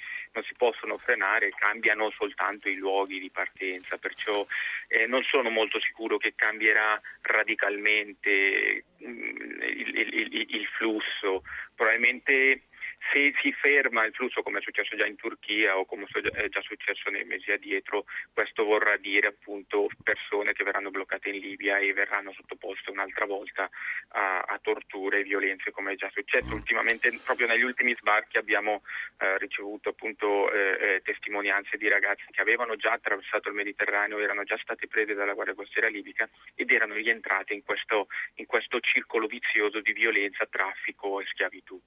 si 0.46 0.54
possono 0.56 0.98
frenare, 0.98 1.50
cambiano 1.50 2.10
soltanto 2.10 2.68
i 2.68 2.76
luoghi 2.76 3.18
di 3.18 3.30
partenza, 3.30 3.96
perciò 3.98 4.46
eh, 4.88 5.06
non 5.06 5.22
sono 5.24 5.50
molto 5.50 5.80
sicuro 5.80 6.18
che 6.18 6.34
cambierà 6.36 7.00
radicalmente 7.22 8.84
mh, 8.98 9.08
mm, 9.08 9.62
il, 9.62 9.98
il, 9.98 10.14
il, 10.14 10.46
il 10.54 10.66
flusso. 10.76 11.42
Probabilmente 11.74 12.62
se 13.12 13.32
si 13.40 13.52
ferma 13.52 14.04
il 14.04 14.14
flusso 14.14 14.42
come 14.42 14.58
è 14.58 14.62
successo 14.62 14.96
già 14.96 15.06
in 15.06 15.16
Turchia 15.16 15.76
o 15.76 15.84
come 15.84 16.06
è 16.32 16.48
già 16.48 16.60
successo 16.62 17.10
nei 17.10 17.24
mesi 17.24 17.50
addietro, 17.50 18.04
questo 18.32 18.64
vorrà 18.64 18.96
dire 18.96 19.28
appunto 19.28 19.88
persone 20.02 20.52
che 20.52 20.64
verranno 20.64 20.90
bloccate 20.90 21.30
in 21.30 21.40
Libia 21.40 21.78
e 21.78 21.92
verranno 21.92 22.32
sottoposte 22.32 22.90
un'altra 22.90 23.26
volta 23.26 23.68
a, 24.08 24.40
a 24.40 24.58
torture 24.62 25.20
e 25.20 25.22
violenze 25.22 25.70
come 25.70 25.92
è 25.92 25.96
già 25.96 26.10
successo. 26.12 26.46
Mm. 26.46 26.52
Ultimamente, 26.52 27.18
proprio 27.24 27.46
negli 27.46 27.62
ultimi 27.62 27.94
sbarchi 27.94 28.38
abbiamo 28.38 28.82
eh, 29.18 29.38
ricevuto 29.38 29.90
appunto 29.90 30.50
eh, 30.52 30.78
eh, 30.80 31.02
testimonianze 31.02 31.76
di 31.76 31.88
ragazzi 31.88 32.24
che 32.30 32.40
avevano 32.40 32.76
già 32.76 32.92
attraversato 32.92 33.48
il 33.48 33.54
Mediterraneo, 33.54 34.18
erano 34.18 34.44
già 34.44 34.58
stati 34.62 34.86
presi 34.86 35.14
dalla 35.14 35.34
Guardia 35.34 35.54
Costiera 35.54 35.88
libica 35.88 36.28
ed 36.54 36.70
erano 36.70 36.94
rientrati 36.94 37.54
in 37.54 37.62
questo, 37.62 38.08
in 38.36 38.46
questo 38.46 38.80
circolo 38.80 39.26
vizioso 39.26 39.80
di 39.80 39.92
violenza, 39.92 40.46
traffico 40.46 41.20
e 41.20 41.26
schiavitù. 41.26 41.80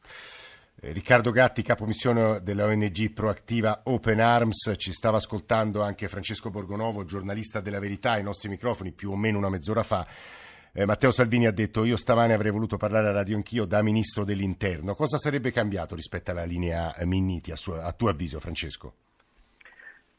Eh, 0.79 0.91
Riccardo 0.91 1.31
Gatti, 1.31 1.63
capomissione 1.63 2.39
della 2.43 2.65
ONG 2.65 3.11
proattiva 3.11 3.81
Open 3.85 4.19
Arms, 4.19 4.73
ci 4.77 4.91
stava 4.91 5.17
ascoltando 5.17 5.81
anche 5.81 6.07
Francesco 6.07 6.51
Borgonovo, 6.51 7.03
giornalista 7.03 7.61
della 7.61 7.79
Verità, 7.79 8.11
ai 8.11 8.21
nostri 8.21 8.47
microfoni 8.47 8.91
più 8.91 9.09
o 9.09 9.15
meno 9.15 9.39
una 9.39 9.49
mezz'ora 9.49 9.81
fa. 9.81 10.05
Eh, 10.71 10.85
Matteo 10.85 11.09
Salvini 11.09 11.47
ha 11.47 11.51
detto 11.51 11.83
io 11.83 11.97
stamane 11.97 12.35
avrei 12.35 12.51
voluto 12.51 12.77
parlare 12.77 13.07
a 13.07 13.11
radio 13.11 13.35
anch'io 13.35 13.65
da 13.65 13.81
Ministro 13.81 14.23
dell'Interno. 14.23 14.93
Cosa 14.93 15.17
sarebbe 15.17 15.49
cambiato 15.51 15.95
rispetto 15.95 16.29
alla 16.29 16.43
linea 16.43 16.93
Minniti, 17.05 17.49
a, 17.49 17.55
suo, 17.55 17.81
a 17.81 17.91
tuo 17.93 18.09
avviso 18.09 18.39
Francesco? 18.39 18.93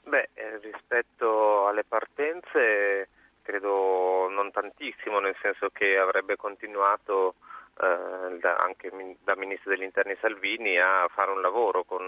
Beh, 0.03 0.31
eh, 0.35 0.59
rispetto 0.59 1.69
alle 1.69 1.85
partenze 1.85 3.11
credo 3.43 4.29
non 4.29 4.51
tantissimo, 4.51 5.21
nel 5.21 5.37
senso 5.41 5.69
che 5.73 5.97
avrebbe 5.97 6.35
continuato 6.35 7.37
eh, 7.81 8.39
da, 8.39 8.57
anche 8.57 8.91
da 9.23 9.37
Ministro 9.37 9.71
degli 9.71 9.83
Interni 9.83 10.17
Salvini 10.21 10.79
a 10.79 11.09
fare 11.13 11.31
un 11.31 11.41
lavoro 11.41 11.85
con, 11.85 12.03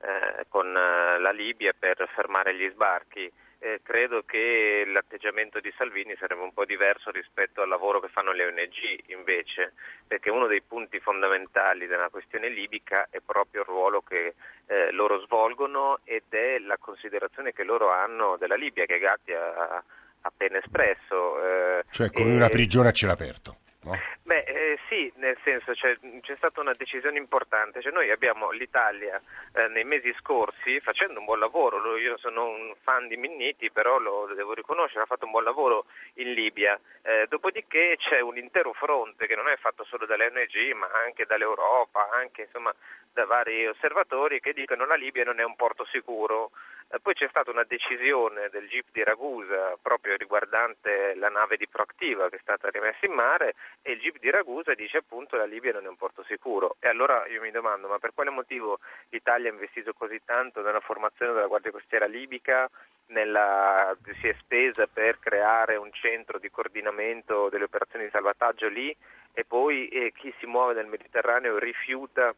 eh, 0.00 0.44
con 0.48 0.68
eh, 0.68 1.18
la 1.18 1.30
Libia 1.32 1.72
per 1.76 2.08
fermare 2.14 2.54
gli 2.54 2.68
sbarchi. 2.70 3.30
Eh, 3.58 3.80
credo 3.82 4.24
che 4.26 4.84
l'atteggiamento 4.86 5.58
di 5.58 5.72
Salvini 5.78 6.14
sarebbe 6.18 6.42
un 6.42 6.52
po' 6.52 6.66
diverso 6.66 7.10
rispetto 7.10 7.62
al 7.62 7.68
lavoro 7.68 7.98
che 7.98 8.08
fanno 8.08 8.32
le 8.32 8.44
ONG 8.44 9.04
invece, 9.06 9.72
perché 10.06 10.28
uno 10.28 10.46
dei 10.46 10.60
punti 10.60 11.00
fondamentali 11.00 11.86
della 11.86 12.10
questione 12.10 12.50
libica 12.50 13.08
è 13.10 13.20
proprio 13.24 13.62
il 13.62 13.66
ruolo 13.66 14.02
che 14.02 14.34
eh, 14.66 14.90
loro 14.92 15.18
svolgono 15.20 16.00
ed 16.04 16.24
è 16.28 16.58
la 16.58 16.76
considerazione 16.76 17.52
che 17.52 17.64
loro 17.64 17.90
hanno 17.90 18.36
della 18.36 18.56
Libia, 18.56 18.84
che 18.84 18.98
Gatti 18.98 19.32
ha 19.32 19.82
appena 20.20 20.58
espresso. 20.58 21.42
Eh, 21.42 21.84
cioè 21.90 22.10
come 22.10 22.32
e... 22.32 22.36
una 22.36 22.48
prigione 22.48 22.88
a 22.88 22.92
cielo 22.92 23.12
aperto. 23.12 23.56
No? 23.84 23.98
Beh, 24.22 24.44
eh, 24.44 24.78
sì, 24.88 25.12
nel 25.16 25.36
senso 25.44 25.74
cioè, 25.74 25.96
c'è 26.20 26.34
stata 26.36 26.60
una 26.60 26.72
decisione 26.72 27.18
importante, 27.18 27.82
cioè, 27.82 27.92
noi 27.92 28.10
abbiamo 28.10 28.50
l'Italia 28.50 29.20
eh, 29.52 29.68
nei 29.68 29.84
mesi 29.84 30.12
scorsi 30.18 30.80
facendo 30.80 31.18
un 31.18 31.26
buon 31.26 31.38
lavoro, 31.38 31.96
io 31.98 32.16
sono 32.16 32.46
un 32.46 32.74
fan 32.82 33.06
di 33.08 33.16
Minniti, 33.16 33.70
però 33.70 33.98
lo, 33.98 34.26
lo 34.26 34.34
devo 34.34 34.54
riconoscere, 34.54 35.02
ha 35.02 35.06
fatto 35.06 35.26
un 35.26 35.32
buon 35.32 35.44
lavoro 35.44 35.84
in 36.14 36.32
Libia, 36.32 36.78
eh, 37.02 37.26
dopodiché 37.28 37.96
c'è 37.98 38.20
un 38.20 38.38
intero 38.38 38.72
fronte 38.72 39.26
che 39.26 39.36
non 39.36 39.48
è 39.48 39.56
fatto 39.56 39.84
solo 39.84 40.06
dalle 40.06 40.26
ONG 40.26 40.72
ma 40.74 40.88
anche 41.04 41.26
dall'Europa, 41.26 42.08
anche 42.10 42.42
insomma, 42.42 42.74
da 43.12 43.26
vari 43.26 43.66
osservatori 43.66 44.40
che 44.40 44.52
dicono 44.52 44.84
che 44.84 44.88
la 44.88 44.96
Libia 44.96 45.24
non 45.24 45.38
è 45.38 45.44
un 45.44 45.56
porto 45.56 45.84
sicuro. 45.86 46.50
Eh, 46.94 47.00
poi 47.00 47.14
c'è 47.14 47.26
stata 47.28 47.50
una 47.50 47.64
decisione 47.64 48.48
del 48.50 48.68
GIP 48.68 48.86
di 48.92 49.02
Ragusa 49.02 49.76
proprio 49.82 50.16
riguardante 50.16 51.14
la 51.16 51.28
nave 51.28 51.56
di 51.56 51.66
Proactiva 51.66 52.28
che 52.28 52.36
è 52.36 52.40
stata 52.40 52.68
rimessa 52.70 53.04
in 53.04 53.12
mare 53.12 53.54
e 53.82 53.92
il 53.92 53.98
GIP 53.98 54.20
di 54.20 54.30
Ragusa 54.30 54.74
dice 54.74 54.98
appunto 54.98 55.36
la 55.36 55.44
Libia 55.44 55.72
non 55.72 55.86
è 55.86 55.88
un 55.88 55.96
porto 55.96 56.22
sicuro. 56.22 56.76
E 56.78 56.86
allora 56.86 57.26
io 57.26 57.40
mi 57.40 57.50
domando 57.50 57.88
ma 57.88 57.98
per 57.98 58.14
quale 58.14 58.30
motivo 58.30 58.78
l'Italia 59.08 59.50
ha 59.50 59.52
investito 59.52 59.92
così 59.92 60.20
tanto 60.24 60.62
nella 60.62 60.78
formazione 60.78 61.32
della 61.32 61.48
Guardia 61.48 61.72
Costiera 61.72 62.06
libica, 62.06 62.70
nella, 63.06 63.96
si 64.20 64.28
è 64.28 64.36
spesa 64.38 64.86
per 64.86 65.18
creare 65.18 65.74
un 65.74 65.92
centro 65.92 66.38
di 66.38 66.48
coordinamento 66.48 67.48
delle 67.48 67.64
operazioni 67.64 68.04
di 68.04 68.10
salvataggio 68.12 68.68
lì 68.68 68.96
e 69.32 69.44
poi 69.44 69.88
eh, 69.88 70.12
chi 70.12 70.32
si 70.38 70.46
muove 70.46 70.74
nel 70.74 70.86
Mediterraneo 70.86 71.58
rifiuta 71.58 72.32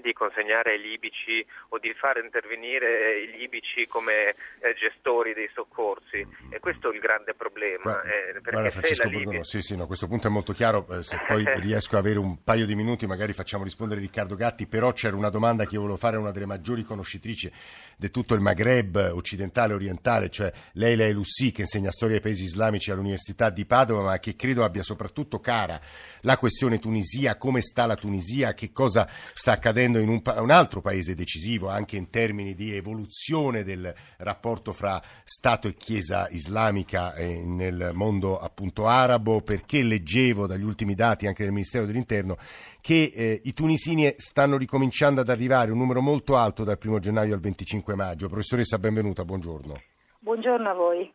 di 0.00 0.12
consegnare 0.12 0.72
ai 0.72 0.80
libici 0.80 1.44
o 1.68 1.78
di 1.78 1.92
far 1.94 2.18
intervenire 2.18 3.20
i 3.20 3.30
libici 3.30 3.86
come 3.86 4.30
eh, 4.60 4.74
gestori 4.74 5.34
dei 5.34 5.50
soccorsi 5.52 6.26
e 6.50 6.58
questo 6.60 6.90
è 6.90 6.94
il 6.94 7.00
grande 7.00 7.34
problema. 7.34 7.82
Guarda, 7.82 8.02
eh, 8.02 8.40
guarda 8.40 8.70
Francesco 8.70 9.04
Libia... 9.08 9.24
Borgono, 9.24 9.44
sì, 9.44 9.60
sì, 9.60 9.76
no, 9.76 9.86
questo 9.86 10.06
punto 10.06 10.28
è 10.28 10.30
molto 10.30 10.52
chiaro, 10.52 10.86
eh, 10.90 11.02
se 11.02 11.20
poi 11.26 11.44
riesco 11.60 11.96
a 11.96 11.98
avere 11.98 12.18
un 12.18 12.42
paio 12.42 12.64
di 12.66 12.74
minuti 12.74 13.06
magari 13.06 13.32
facciamo 13.32 13.64
rispondere 13.64 14.00
Riccardo 14.00 14.34
Gatti, 14.34 14.66
però 14.66 14.92
c'era 14.92 15.16
una 15.16 15.30
domanda 15.30 15.66
che 15.66 15.74
io 15.74 15.80
volevo 15.80 15.98
fare 15.98 16.16
a 16.16 16.20
una 16.20 16.32
delle 16.32 16.46
maggiori 16.46 16.84
conoscitrici 16.84 17.50
di 17.96 18.10
tutto 18.10 18.34
il 18.34 18.40
Maghreb 18.40 19.12
occidentale 19.12 19.72
e 19.72 19.76
orientale, 19.76 20.30
cioè 20.30 20.52
Leila 20.72 21.04
Elussi 21.04 21.52
che 21.52 21.62
insegna 21.62 21.90
storia 21.90 22.16
ai 22.16 22.22
paesi 22.22 22.44
islamici 22.44 22.90
all'Università 22.90 23.50
di 23.50 23.66
Padova, 23.66 24.02
ma 24.02 24.18
che 24.18 24.34
credo 24.36 24.64
abbia 24.64 24.82
soprattutto 24.82 25.38
cara 25.38 25.80
la 26.22 26.38
questione 26.38 26.78
Tunisia, 26.78 27.36
come 27.36 27.60
sta 27.60 27.86
la 27.86 27.96
Tunisia, 27.96 28.54
che 28.54 28.72
cosa 28.72 29.08
sta 29.08 29.52
accadendo 29.52 29.81
accadendo 29.82 29.98
in 29.98 30.08
un, 30.08 30.22
un, 30.24 30.50
altro 30.50 30.80
paese 30.80 31.14
decisivo 31.14 31.68
anche 31.68 31.96
in 31.96 32.10
termini 32.10 32.54
di 32.54 32.74
evoluzione 32.74 33.64
del 33.64 33.92
rapporto 34.18 34.72
fra 34.72 35.00
Stato 35.24 35.68
e 35.68 35.74
Chiesa 35.74 36.28
islamica 36.30 37.14
eh, 37.14 37.42
nel 37.44 37.90
mondo 37.92 38.38
appunto 38.38 38.86
arabo, 38.86 39.40
perché 39.40 39.82
leggevo 39.82 40.46
dagli 40.46 40.64
ultimi 40.64 40.94
dati 40.94 41.26
anche 41.26 41.42
del 41.42 41.52
Ministero 41.52 41.86
dell'Interno 41.86 42.36
che 42.80 43.12
eh, 43.14 43.40
i 43.44 43.54
tunisini 43.54 44.12
stanno 44.16 44.56
ricominciando 44.56 45.20
ad 45.20 45.28
arrivare, 45.28 45.70
un 45.70 45.78
numero 45.78 46.00
molto 46.00 46.36
alto 46.36 46.64
dal 46.64 46.78
1 46.82 46.98
gennaio 46.98 47.34
al 47.34 47.40
25 47.40 47.94
maggio. 47.94 48.28
Professoressa, 48.28 48.78
benvenuta, 48.78 49.24
buongiorno. 49.24 49.80
Buongiorno 50.18 50.68
a 50.68 50.74
voi. 50.74 51.12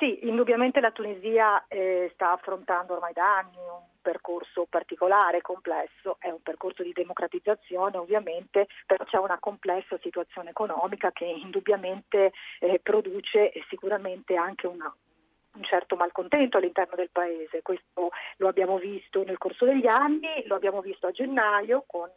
Sì, 0.00 0.26
indubbiamente 0.26 0.80
la 0.80 0.92
Tunisia 0.92 1.66
eh, 1.68 2.10
sta 2.14 2.32
affrontando 2.32 2.94
ormai 2.94 3.12
da 3.12 3.36
anni 3.36 3.58
un 3.58 3.82
percorso 4.00 4.64
particolare, 4.64 5.42
complesso, 5.42 6.16
è 6.18 6.30
un 6.30 6.40
percorso 6.40 6.82
di 6.82 6.94
democratizzazione 6.94 7.98
ovviamente, 7.98 8.66
però 8.86 9.04
c'è 9.04 9.18
una 9.18 9.38
complessa 9.38 9.98
situazione 10.00 10.50
economica 10.50 11.12
che 11.12 11.26
indubbiamente 11.26 12.32
eh, 12.60 12.80
produce 12.82 13.52
sicuramente 13.68 14.36
anche 14.36 14.66
una, 14.66 14.90
un 15.52 15.64
certo 15.64 15.96
malcontento 15.96 16.56
all'interno 16.56 16.96
del 16.96 17.10
paese. 17.12 17.60
Questo 17.60 18.08
lo 18.38 18.48
abbiamo 18.48 18.78
visto 18.78 19.22
nel 19.22 19.36
corso 19.36 19.66
degli 19.66 19.86
anni, 19.86 20.46
lo 20.46 20.54
abbiamo 20.54 20.80
visto 20.80 21.08
a 21.08 21.10
gennaio 21.10 21.84
con 21.86 22.08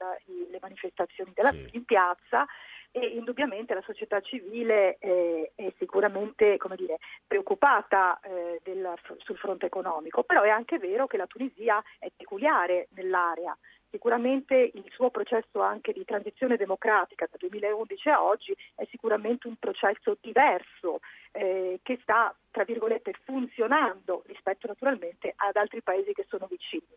le 0.49 0.57
manifestazioni 0.61 1.33
della, 1.35 1.51
sì. 1.51 1.71
in 1.73 1.83
piazza 1.83 2.47
e 2.95 3.07
indubbiamente 3.07 3.73
la 3.73 3.81
società 3.81 4.21
civile 4.21 4.97
eh, 5.00 5.51
è 5.55 5.73
sicuramente 5.79 6.59
dire, 6.75 7.00
preoccupata 7.25 8.19
eh, 8.19 8.62
del, 8.63 8.93
sul 9.17 9.38
fronte 9.38 9.65
economico, 9.65 10.21
però 10.21 10.43
è 10.43 10.50
anche 10.50 10.77
vero 10.77 11.07
che 11.07 11.17
la 11.17 11.25
Tunisia 11.25 11.83
è 11.97 12.12
peculiare 12.15 12.89
nell'area. 12.91 13.57
Sicuramente 13.89 14.55
il 14.55 14.85
suo 14.89 15.09
processo 15.09 15.62
anche 15.62 15.91
di 15.91 16.05
transizione 16.05 16.55
democratica 16.55 17.27
dal 17.29 17.39
2011 17.39 18.09
a 18.09 18.23
oggi 18.23 18.55
è 18.75 18.85
sicuramente 18.89 19.47
un 19.47 19.55
processo 19.57 20.17
diverso 20.21 21.00
eh, 21.33 21.79
che 21.83 21.99
sta, 22.01 22.33
tra 22.51 22.63
virgolette, 22.63 23.13
funzionando 23.23 24.23
rispetto 24.27 24.67
naturalmente 24.67 25.33
ad 25.35 25.55
altri 25.55 25.81
paesi 25.81 26.13
che 26.13 26.25
sono 26.29 26.47
vicini. 26.47 26.87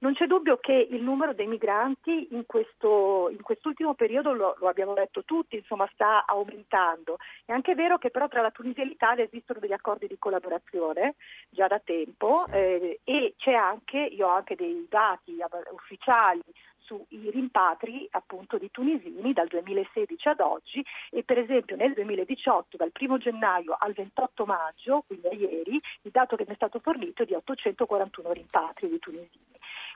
Non 0.00 0.14
c'è 0.14 0.26
dubbio 0.26 0.58
che 0.58 0.72
il 0.72 1.02
numero 1.02 1.34
dei 1.34 1.48
migranti 1.48 2.28
in, 2.30 2.46
questo, 2.46 3.30
in 3.30 3.42
quest'ultimo 3.42 3.94
periodo, 3.94 4.32
lo, 4.32 4.54
lo, 4.60 4.68
abbiamo 4.68 4.94
detto 4.94 5.24
tutti, 5.24 5.56
insomma, 5.56 5.88
sta 5.92 6.24
aumentando. 6.24 7.16
È 7.44 7.50
anche 7.50 7.74
vero 7.74 7.98
che 7.98 8.10
però 8.10 8.28
tra 8.28 8.40
la 8.40 8.52
Tunisia 8.52 8.84
e 8.84 8.86
l'Italia 8.86 9.24
esistono 9.24 9.58
degli 9.58 9.72
accordi 9.72 10.06
di 10.06 10.16
collaborazione 10.16 11.16
già 11.48 11.66
da 11.66 11.80
tempo 11.80 12.46
eh, 12.52 13.00
e 13.02 13.34
c'è 13.36 13.54
anche, 13.54 13.98
io 13.98 14.28
ho 14.28 14.30
anche 14.30 14.54
dei 14.54 14.86
dati 14.88 15.36
ufficiali 15.72 16.42
sui 16.88 17.30
rimpatri 17.30 18.08
appunto 18.12 18.56
di 18.56 18.70
tunisini 18.70 19.34
dal 19.34 19.46
2016 19.46 20.28
ad 20.28 20.40
oggi 20.40 20.82
e 21.10 21.22
per 21.22 21.38
esempio 21.38 21.76
nel 21.76 21.92
2018 21.92 22.78
dal 22.78 22.90
1 22.98 23.18
gennaio 23.18 23.76
al 23.78 23.92
28 23.92 24.46
maggio, 24.46 25.04
quindi 25.06 25.26
a 25.26 25.34
ieri, 25.34 25.80
il 26.02 26.10
dato 26.10 26.34
che 26.36 26.44
mi 26.46 26.52
è 26.52 26.56
stato 26.56 26.78
fornito 26.78 27.22
è 27.22 27.26
di 27.26 27.34
841 27.34 28.32
rimpatri 28.32 28.88
di 28.88 28.98
tunisini. 28.98 29.46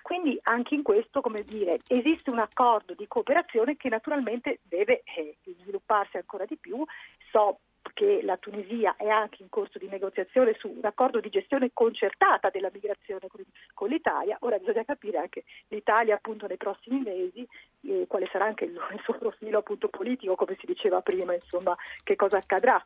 Quindi 0.02 0.38
anche 0.42 0.74
in 0.74 0.82
questo, 0.82 1.20
come 1.20 1.42
dire, 1.44 1.78
esiste 1.86 2.30
un 2.30 2.40
accordo 2.40 2.92
di 2.94 3.06
cooperazione 3.06 3.76
che 3.76 3.88
naturalmente 3.88 4.58
deve 4.64 5.02
eh, 5.16 5.36
svilupparsi 5.60 6.16
ancora 6.16 6.44
di 6.44 6.56
più. 6.56 6.84
So 7.30 7.60
che 7.94 8.20
la 8.22 8.36
Tunisia 8.36 8.96
è 8.96 9.08
anche 9.08 9.42
in 9.42 9.48
corso 9.48 9.78
di 9.78 9.88
negoziazione 9.88 10.54
su 10.58 10.68
un 10.68 10.84
accordo 10.84 11.20
di 11.20 11.28
gestione 11.28 11.70
concertata 11.72 12.50
della 12.50 12.70
migrazione 12.72 13.26
con, 13.74 13.88
l'Italia. 13.88 14.36
Ora 14.40 14.58
bisogna 14.58 14.84
capire 14.84 15.18
anche 15.18 15.44
l'Italia 15.68 16.14
appunto 16.14 16.46
nei 16.46 16.56
prossimi 16.56 17.00
mesi 17.00 17.46
eh, 17.82 18.06
quale 18.08 18.28
sarà 18.30 18.46
anche 18.46 18.64
il, 18.64 18.72
il 18.92 19.00
suo 19.02 19.18
profilo 19.18 19.58
appunto 19.58 19.88
politico, 19.88 20.34
come 20.36 20.56
si 20.58 20.66
diceva 20.66 21.00
prima, 21.00 21.34
insomma, 21.34 21.76
che 22.02 22.16
cosa 22.16 22.38
accadrà 22.38 22.82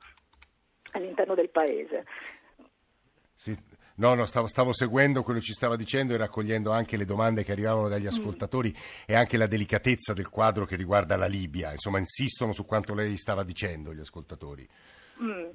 all'interno 0.93 1.35
del 1.35 1.51
paese. 1.51 2.07
Sì. 3.35 3.76
No, 3.97 4.15
no, 4.15 4.27
stavo, 4.27 4.47
stavo, 4.47 4.73
seguendo 4.73 5.23
quello 5.23 5.39
che 5.39 5.47
ci 5.47 5.53
stava 5.53 5.77
dicendo 5.77 6.13
e 6.13 6.19
raccogliendo 6.19 6.71
anche 6.71 6.97
le 6.97 7.05
domande 7.05 7.45
che 7.45 7.53
arrivavano 7.53 7.89
dagli 7.89 8.05
mm. 8.05 8.09
ascoltatori 8.09 8.71
mm. 8.71 9.03
e 9.07 9.15
anche 9.15 9.37
la 9.37 9.47
delicatezza 9.47 10.13
del 10.13 10.29
quadro 10.29 10.67
che 10.67 10.77
riguarda 10.77 11.17
la 11.17 11.27
Libia. 11.27 11.71
Insomma, 11.71 11.99
insistono 11.99 12.53
su 12.53 12.65
quanto 12.67 12.95
lei 12.95 13.17
stava 13.17 13.43
dicendo 13.43 13.95
gli 13.95 14.01
ascoltatori. 14.01 14.69
Mm. 15.23 15.49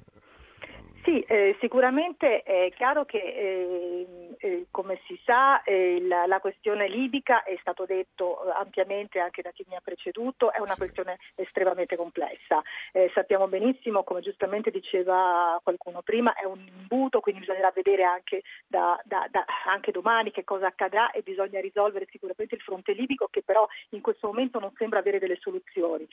Sì, 1.04 1.20
eh, 1.22 1.56
sicuramente 1.58 2.42
è 2.42 2.70
chiaro 2.76 3.04
che 3.04 3.18
eh, 3.18 4.36
eh, 4.38 4.66
come 4.70 5.00
si 5.06 5.18
sa 5.24 5.60
eh, 5.64 6.00
la, 6.02 6.26
la, 6.26 6.38
questione 6.38 6.86
libica 6.88 7.42
è 7.42 7.56
stato 7.60 7.84
detto 7.86 8.44
eh, 8.44 8.52
ampiamente 8.54 9.18
anche 9.18 9.42
da 9.42 9.50
chi 9.50 9.64
mi 9.68 9.74
ha 9.74 9.80
preceduto, 9.82 10.52
è 10.52 10.60
una 10.60 10.74
sì. 10.74 10.78
questione 10.78 11.18
estremamente 11.34 11.96
complessa. 11.96 12.62
Eh, 12.92 13.10
sappiamo 13.14 13.48
benissimo, 13.48 14.04
come 14.04 14.20
giustamente 14.20 14.70
diceva 14.70 15.60
qualcuno 15.64 16.02
prima, 16.02 16.34
è 16.34 16.44
un 16.44 16.64
imbuto, 16.66 17.18
quindi 17.18 17.40
bisognerà 17.40 17.72
vedere 17.74 18.04
anche, 18.04 18.42
da, 18.68 18.96
da, 19.04 19.26
da, 19.28 19.44
anche 19.66 19.90
domani 19.90 20.30
che 20.30 20.44
cosa 20.44 20.68
accadrà 20.68 21.10
e 21.10 21.22
bisogna 21.22 21.60
risolvere 21.60 22.06
sicuramente 22.12 22.54
il 22.54 22.60
fronte 22.60 22.92
libico 22.92 23.26
che 23.28 23.42
però 23.42 23.66
in 23.90 24.00
questo 24.00 24.28
momento 24.28 24.60
non 24.60 24.72
sembra 24.76 25.00
avere 25.00 25.18
delle 25.18 25.38
soluzioni. 25.40 26.06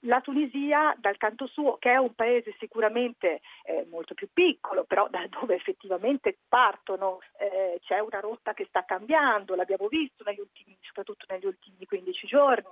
la 0.00 0.20
Tunisia 0.20 0.94
dal 0.98 1.16
canto 1.16 1.46
suo, 1.46 1.78
che 1.78 1.92
è 1.92 1.96
un 1.96 2.14
paese 2.14 2.54
sicuramente 2.58 3.40
eh, 3.64 3.86
molto 3.90 4.14
più 4.14 4.28
piccolo, 4.32 4.84
però 4.84 5.08
da 5.08 5.26
dove 5.28 5.54
effettivamente 5.54 6.36
partono 6.48 7.20
eh, 7.38 7.80
c'è 7.82 7.98
una 7.98 8.20
rotta 8.20 8.52
che 8.52 8.66
sta 8.68 8.84
cambiando, 8.84 9.54
l'abbiamo 9.54 9.88
visto 9.88 10.22
negli 10.24 10.40
ultimi, 10.40 10.76
soprattutto 10.82 11.26
negli 11.28 11.46
ultimi 11.46 11.84
15 11.86 12.26
giorni. 12.26 12.68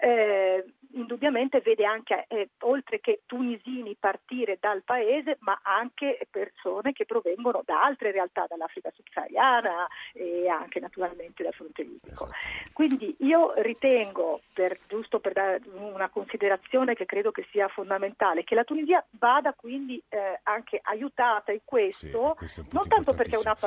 Eh, 0.00 0.64
indubbiamente 0.92 1.60
vede 1.60 1.84
anche, 1.84 2.24
eh, 2.28 2.50
oltre 2.60 3.00
che 3.00 3.22
tunisini 3.26 3.96
partire 3.98 4.58
dal 4.60 4.82
paese, 4.84 5.38
ma 5.40 5.58
anche 5.62 6.26
persone 6.30 6.92
che 6.92 7.04
provengono 7.04 7.62
da 7.64 7.82
altre 7.82 8.12
realtà, 8.12 8.46
dall'Africa 8.48 8.92
subsahariana 8.94 9.88
e 10.12 10.48
anche 10.48 10.78
naturalmente 10.78 11.42
dal 11.42 11.52
fronte 11.52 11.82
libico. 11.82 12.26
Esatto. 12.26 12.30
Quindi 12.72 13.16
io 13.20 13.54
ritengo, 13.56 14.42
per, 14.52 14.78
giusto 14.86 15.18
per 15.18 15.32
dare 15.32 15.60
una 15.74 16.08
considerazione 16.08 16.94
che 16.94 17.06
credo 17.06 17.32
che 17.32 17.46
sia 17.50 17.66
fondamentale, 17.66 18.44
che 18.44 18.54
la 18.54 18.64
Tunisia 18.64 19.04
vada 19.18 19.52
quindi 19.52 20.00
eh, 20.08 20.27
anche 20.42 20.80
aiutata 20.82 21.52
in 21.52 21.60
questo, 21.64 22.30
sì, 22.32 22.36
questo 22.36 22.64
non 22.70 22.88
tanto 22.88 23.14
perché 23.14 23.36
è 23.36 23.38
un 23.38 23.46
atto 23.46 23.66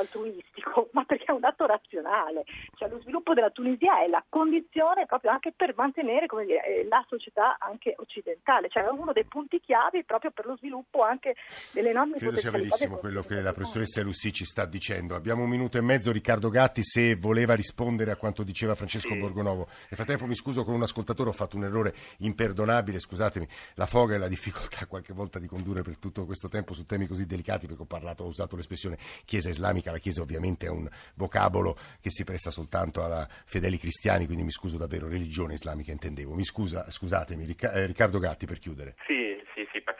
altruistico, 0.62 0.88
ma 0.92 1.04
perché 1.04 1.24
è 1.24 1.32
un 1.32 1.44
atto 1.44 1.66
razionale. 1.66 2.44
Cioè, 2.76 2.88
lo 2.88 3.00
sviluppo 3.00 3.34
della 3.34 3.50
Tunisia 3.50 4.02
è 4.02 4.08
la 4.08 4.24
condizione 4.28 5.06
proprio 5.06 5.32
anche 5.32 5.52
per 5.54 5.74
mantenere 5.76 6.26
dire, 6.44 6.64
eh, 6.64 6.86
la 6.88 7.04
società 7.08 7.56
anche 7.58 7.94
occidentale, 7.96 8.68
cioè 8.68 8.84
è 8.84 8.90
uno 8.90 9.12
dei 9.12 9.24
punti 9.24 9.60
chiavi 9.60 10.04
proprio 10.04 10.30
per 10.30 10.46
lo 10.46 10.56
sviluppo 10.56 11.02
anche 11.02 11.34
delle 11.72 11.92
norme 11.92 12.16
Credo 12.16 12.36
sia 12.36 12.50
verissimo 12.50 12.96
quello 12.98 13.22
che 13.22 13.40
la 13.40 13.52
professoressa 13.52 14.02
Lussi 14.02 14.32
ci 14.32 14.44
sta 14.44 14.64
dicendo. 14.64 15.14
Abbiamo 15.14 15.42
un 15.42 15.48
minuto 15.48 15.78
e 15.78 15.80
mezzo, 15.80 16.12
Riccardo 16.12 16.48
Gatti, 16.48 16.82
se 16.82 17.16
voleva 17.16 17.54
rispondere 17.54 18.10
a 18.10 18.16
quanto 18.16 18.42
diceva 18.42 18.74
Francesco 18.74 19.12
sì. 19.12 19.18
Borgonovo. 19.18 19.66
Nel 19.66 19.94
frattempo 19.94 20.26
mi 20.26 20.34
scuso 20.34 20.64
con 20.64 20.74
un 20.74 20.82
ascoltatore, 20.82 21.30
ho 21.30 21.32
fatto 21.32 21.56
un 21.56 21.64
errore 21.64 21.94
imperdonabile, 22.18 22.98
scusatemi, 22.98 23.46
la 23.74 23.86
foga 23.86 24.14
e 24.14 24.18
la 24.18 24.28
difficoltà 24.28 24.86
qualche 24.86 25.12
volta 25.12 25.38
di 25.38 25.46
condurre 25.46 25.82
per 25.82 25.98
tutto 25.98 26.24
questo 26.24 26.48
tempo 26.48 26.74
su 26.74 26.84
temi 26.84 27.06
così 27.06 27.26
delicati 27.26 27.66
perché 27.66 27.82
ho 27.82 27.86
parlato, 27.86 28.24
ho 28.24 28.26
usato 28.26 28.56
l'espressione 28.56 28.98
Chiesa 29.24 29.48
islamica, 29.48 29.90
la 29.90 29.98
Chiesa 29.98 30.22
ovviamente 30.22 30.51
è 30.58 30.68
un 30.68 30.88
vocabolo 31.14 31.76
che 32.00 32.10
si 32.10 32.24
presta 32.24 32.50
soltanto 32.50 33.02
a 33.02 33.28
fedeli 33.44 33.78
cristiani, 33.78 34.26
quindi 34.26 34.44
mi 34.44 34.50
scuso 34.50 34.76
davvero, 34.76 35.08
religione 35.08 35.54
islamica 35.54 35.92
intendevo. 35.92 36.34
Mi 36.34 36.44
scusa, 36.44 36.90
scusatemi, 36.90 37.44
eh, 37.44 37.86
Riccardo 37.86 38.18
Gatti 38.18 38.46
per 38.46 38.58
chiudere. 38.58 38.96
Sì, 39.06 39.31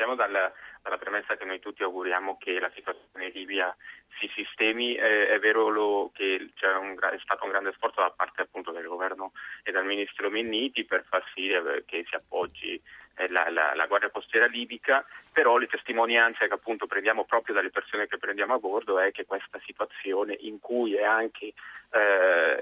partiamo 0.03 0.15
dal, 0.15 0.53
dalla 0.83 0.99
premessa 0.99 1.37
che 1.37 1.45
noi 1.45 1.61
tutti 1.61 1.83
auguriamo 1.83 2.37
che 2.39 2.59
la 2.59 2.71
situazione 2.75 3.27
in 3.27 3.33
Libia 3.33 3.75
si 4.19 4.29
sistemi. 4.35 4.95
Eh, 4.97 5.29
è 5.29 5.39
vero 5.39 5.69
lo, 5.69 6.11
che 6.13 6.51
un, 6.81 6.99
è 6.99 7.19
stato 7.23 7.45
un 7.45 7.51
grande 7.51 7.73
sforzo 7.73 8.01
da 8.01 8.11
parte 8.11 8.43
appunto 8.43 8.73
del 8.73 8.87
governo 8.87 9.33
e 9.63 9.71
dal 9.71 9.87
ministro 9.87 10.31
Minniti 10.31 10.85
per 10.85 11.05
far 11.09 11.25
sì 11.35 11.51
eh, 11.51 11.85
che 11.87 12.05
si 12.09 12.15
appoggi 12.15 12.81
eh, 13.17 13.29
la, 13.29 13.49
la, 13.51 13.75
la, 13.75 13.87
Guardia 13.87 14.11
Costiera 14.11 14.47
libica, 14.47 15.05
però 15.33 15.57
le 15.57 15.67
testimonianze 15.67 16.49
che 16.49 16.55
appunto 16.55 16.87
prendiamo 16.87 17.25
proprio 17.25 17.55
dalle 17.55 17.71
persone 17.71 18.07
che 18.07 18.19
prendiamo 18.19 18.55
a 18.55 18.59
bordo 18.59 18.99
è 18.99 19.13
che 19.13 19.25
questa 19.25 19.61
situazione 19.65 20.37
in 20.41 20.59
cui, 20.59 20.99
anche, 20.99 21.53
eh, 21.93 22.59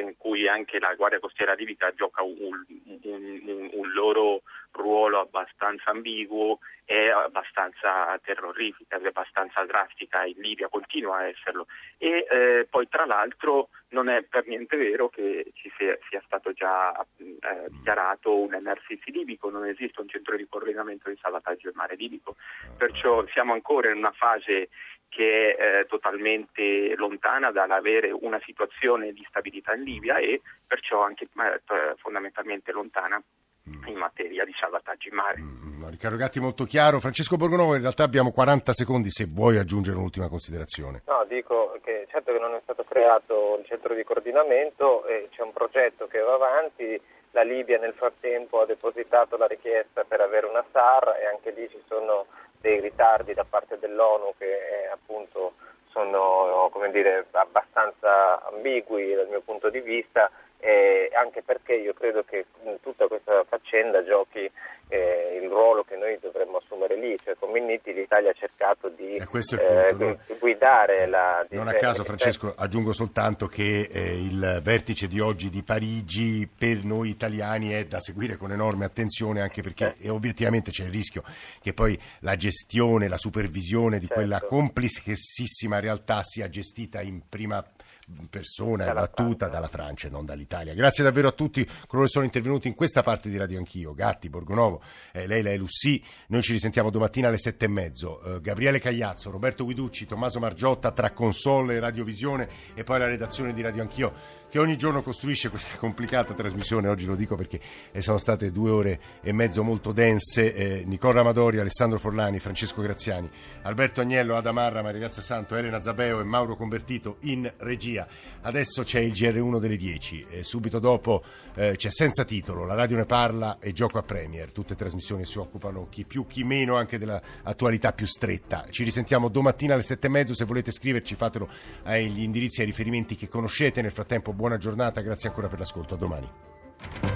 in 0.00 0.16
cui 0.16 0.48
anche, 0.48 0.78
la 0.78 0.94
Guardia 0.94 1.20
Costiera 1.20 1.54
libica 1.54 1.92
gioca 1.94 2.22
un, 2.22 2.36
un, 2.36 3.40
un, 3.44 3.70
un 3.72 3.92
loro 3.92 4.42
ruolo 4.72 5.20
abbastanza 5.20 5.90
ambiguo 5.90 6.58
è 6.84 7.08
abbastanza 7.08 8.18
terrorifica, 8.22 8.98
è 8.98 9.06
abbastanza 9.06 9.64
drastica 9.64 10.24
in 10.24 10.36
Libia, 10.36 10.68
continua 10.68 11.18
a 11.18 11.28
esserlo. 11.28 11.66
E 11.96 12.26
eh, 12.28 12.66
poi 12.68 12.88
tra 12.88 13.06
l'altro 13.06 13.70
non 13.88 14.08
è 14.08 14.22
per 14.22 14.46
niente 14.46 14.76
vero 14.76 15.08
che 15.08 15.52
ci 15.54 15.72
sia, 15.78 15.96
sia 16.10 16.22
stato 16.26 16.52
già 16.52 16.92
eh, 17.16 17.68
dichiarato 17.68 18.36
un 18.36 18.50
NRCC 18.50 19.06
libico, 19.06 19.48
non 19.48 19.66
esiste 19.66 20.00
un 20.00 20.08
centro 20.08 20.36
di 20.36 20.46
coordinamento 20.46 21.08
di 21.08 21.18
salvataggio 21.20 21.68
in 21.68 21.74
mare 21.76 21.94
libico, 21.96 22.36
perciò 22.76 23.24
siamo 23.28 23.54
ancora 23.54 23.90
in 23.90 23.96
una 23.96 24.12
fase 24.12 24.68
che 25.14 25.54
è 25.54 25.80
eh, 25.80 25.86
totalmente 25.86 26.94
lontana 26.96 27.52
dall'avere 27.52 28.10
una 28.10 28.40
situazione 28.44 29.12
di 29.12 29.24
stabilità 29.28 29.74
in 29.74 29.84
Libia 29.84 30.16
e 30.16 30.40
perciò 30.66 31.02
anche 31.02 31.24
eh, 31.24 31.94
fondamentalmente 31.96 32.72
lontana 32.72 33.22
Mm. 33.66 33.86
in 33.86 33.96
materia 33.96 34.44
di 34.44 34.52
salvataggio 34.60 35.08
in 35.08 35.14
mare. 35.14 35.40
Mm, 35.40 35.88
Riccardo 35.88 36.18
Gatti 36.18 36.38
molto 36.38 36.64
chiaro. 36.64 37.00
Francesco 37.00 37.36
Borgonovo, 37.36 37.74
in 37.74 37.80
realtà 37.80 38.04
abbiamo 38.04 38.30
40 38.30 38.74
secondi 38.74 39.10
se 39.10 39.24
vuoi 39.24 39.56
aggiungere 39.56 39.96
un'ultima 39.96 40.28
considerazione. 40.28 41.00
No, 41.06 41.24
dico 41.26 41.78
che 41.82 42.06
certo 42.10 42.32
che 42.32 42.38
non 42.38 42.52
è 42.52 42.60
stato 42.62 42.84
creato 42.84 43.56
il 43.58 43.64
centro 43.64 43.94
di 43.94 44.04
coordinamento, 44.04 45.06
e 45.06 45.28
c'è 45.30 45.40
un 45.40 45.54
progetto 45.54 46.06
che 46.08 46.20
va 46.20 46.34
avanti, 46.34 47.00
la 47.30 47.42
Libia 47.42 47.78
nel 47.78 47.94
frattempo 47.94 48.60
ha 48.60 48.66
depositato 48.66 49.38
la 49.38 49.46
richiesta 49.46 50.04
per 50.04 50.20
avere 50.20 50.46
una 50.46 50.64
SAR 50.70 51.16
e 51.18 51.24
anche 51.24 51.50
lì 51.52 51.66
ci 51.70 51.82
sono 51.88 52.26
dei 52.64 52.80
ritardi 52.80 53.34
da 53.34 53.44
parte 53.44 53.78
dell'ONU 53.78 54.32
che 54.38 54.46
eh, 54.46 54.86
appunto 54.90 55.52
sono 55.90 56.70
dire, 56.90 57.26
abbastanza 57.32 58.42
ambigui 58.46 59.14
dal 59.14 59.28
mio 59.28 59.42
punto 59.42 59.68
di 59.68 59.80
vista 59.80 60.30
eh, 60.58 61.10
anche 61.14 61.42
perché 61.42 61.74
io 61.74 61.92
credo 61.92 62.24
che 62.24 62.46
tutta 62.80 63.06
questa 63.06 63.44
faccenda 63.48 64.04
giochi 64.04 64.50
eh, 64.88 65.40
il 65.42 65.48
ruolo 65.48 65.82
che 65.82 65.96
noi 65.96 66.18
dovremmo 66.20 66.58
assumere 66.58 66.96
lì, 66.96 67.16
cioè 67.22 67.34
con 67.38 67.50
Minniti 67.50 67.92
l'Italia 67.92 68.30
ha 68.30 68.34
cercato 68.34 68.88
di 68.88 69.16
eh, 69.16 69.26
punto, 69.26 70.04
no? 70.04 70.18
guidare 70.38 71.06
la... 71.06 71.44
Non 71.50 71.68
a 71.68 71.74
caso 71.74 72.04
Francesco 72.04 72.54
aggiungo 72.56 72.92
soltanto 72.92 73.46
che 73.46 73.88
eh, 73.90 74.18
il 74.18 74.60
vertice 74.62 75.06
di 75.06 75.20
oggi 75.20 75.50
di 75.50 75.62
Parigi 75.62 76.46
per 76.46 76.84
noi 76.84 77.10
italiani 77.10 77.70
è 77.70 77.84
da 77.84 78.00
seguire 78.00 78.36
con 78.36 78.52
enorme 78.52 78.84
attenzione 78.84 79.40
anche 79.40 79.62
perché 79.62 79.96
obiettivamente 80.08 80.70
c'è 80.70 80.84
il 80.84 80.90
rischio 80.90 81.22
che 81.62 81.72
poi 81.72 81.98
la 82.20 82.36
gestione, 82.36 83.08
la 83.08 83.18
supervisione 83.18 83.98
di 83.98 84.06
certo. 84.06 84.22
quella 84.22 84.40
complicissima 84.40 85.80
realtà 85.80 86.22
sia 86.22 86.48
gestita 86.48 87.00
in 87.00 87.20
prima 87.28 87.62
persona 87.62 87.83
e 88.06 88.92
battuta 88.92 89.48
dalla 89.48 89.68
Francia 89.68 90.08
e 90.08 90.10
non 90.10 90.26
dall'Italia. 90.26 90.74
Grazie 90.74 91.04
davvero 91.04 91.28
a 91.28 91.32
tutti 91.32 91.66
coloro 91.86 92.06
che 92.06 92.12
sono 92.12 92.24
intervenuti 92.24 92.68
in 92.68 92.74
questa 92.74 93.02
parte 93.02 93.28
di 93.28 93.36
Radio 93.36 93.58
Anch'io, 93.58 93.94
Gatti, 93.94 94.28
Borgonovo, 94.28 94.82
eh, 95.12 95.26
Leila 95.26 95.50
e 95.50 95.56
Lussi. 95.56 96.02
Noi 96.28 96.42
ci 96.42 96.52
risentiamo 96.52 96.90
domattina 96.90 97.28
alle 97.28 97.38
sette 97.38 97.64
e 97.64 97.68
mezzo. 97.68 98.22
Eh, 98.22 98.40
Gabriele 98.40 98.78
Cagliazzo, 98.78 99.30
Roberto 99.30 99.64
Guiducci, 99.64 100.06
Tommaso 100.06 100.38
Margiotta 100.38 100.90
tra 100.92 101.12
console 101.12 101.76
e 101.76 101.80
radiovisione 101.80 102.48
e 102.74 102.84
poi 102.84 102.98
la 102.98 103.06
redazione 103.06 103.52
di 103.52 103.62
Radio 103.62 103.82
Anch'io 103.82 104.42
che 104.54 104.60
ogni 104.60 104.76
giorno 104.76 105.02
costruisce 105.02 105.50
questa 105.50 105.78
complicata 105.78 106.32
trasmissione. 106.32 106.86
Oggi 106.86 107.06
lo 107.06 107.16
dico 107.16 107.34
perché 107.34 107.58
sono 107.98 108.18
state 108.18 108.52
due 108.52 108.70
ore 108.70 109.00
e 109.20 109.32
mezzo 109.32 109.64
molto 109.64 109.90
dense. 109.90 110.54
Eh, 110.54 110.84
Nicola 110.84 111.22
Amadori, 111.22 111.58
Alessandro 111.58 111.98
Forlani, 111.98 112.38
Francesco 112.38 112.80
Graziani, 112.80 113.28
Alberto 113.62 114.00
Agnello, 114.00 114.36
Adamarra, 114.36 114.80
Maria 114.80 115.00
Grazia 115.00 115.22
Santo, 115.22 115.56
Elena 115.56 115.80
Zabeo 115.80 116.20
e 116.20 116.22
Mauro 116.22 116.54
Convertito 116.54 117.16
in 117.22 117.52
regia. 117.56 117.93
Adesso 118.42 118.82
c'è 118.82 119.00
il 119.00 119.12
GR1 119.12 119.58
delle 119.58 119.76
10 119.76 120.26
e 120.30 120.42
subito 120.42 120.78
dopo 120.78 121.22
eh, 121.54 121.76
c'è 121.76 121.90
Senza 121.90 122.24
Titolo, 122.24 122.64
la 122.64 122.74
radio 122.74 122.96
ne 122.96 123.06
parla 123.06 123.58
e 123.60 123.72
Gioco 123.72 123.98
a 123.98 124.02
Premier. 124.02 124.52
Tutte 124.52 124.74
trasmissioni 124.74 125.24
si 125.24 125.38
occupano 125.38 125.88
chi 125.88 126.04
più 126.04 126.26
chi 126.26 126.44
meno 126.44 126.76
anche 126.76 126.98
dell'attualità 126.98 127.92
più 127.92 128.06
stretta. 128.06 128.66
Ci 128.70 128.84
risentiamo 128.84 129.28
domattina 129.28 129.74
alle 129.74 129.82
sette 129.82 130.06
e 130.06 130.10
mezzo. 130.10 130.34
Se 130.34 130.44
volete 130.44 130.70
scriverci 130.70 131.14
fatelo 131.14 131.48
agli 131.84 132.22
indirizzi 132.22 132.60
e 132.60 132.64
ai 132.64 132.70
riferimenti 132.70 133.16
che 133.16 133.28
conoscete. 133.28 133.82
Nel 133.82 133.92
frattempo 133.92 134.32
buona 134.32 134.58
giornata, 134.58 135.00
grazie 135.00 135.28
ancora 135.28 135.48
per 135.48 135.58
l'ascolto. 135.58 135.94
A 135.94 135.98
domani. 135.98 137.13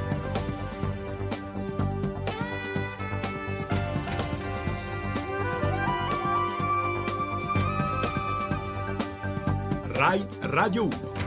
RAI 9.98 10.24
Radio 10.42 10.84
1 10.87 11.17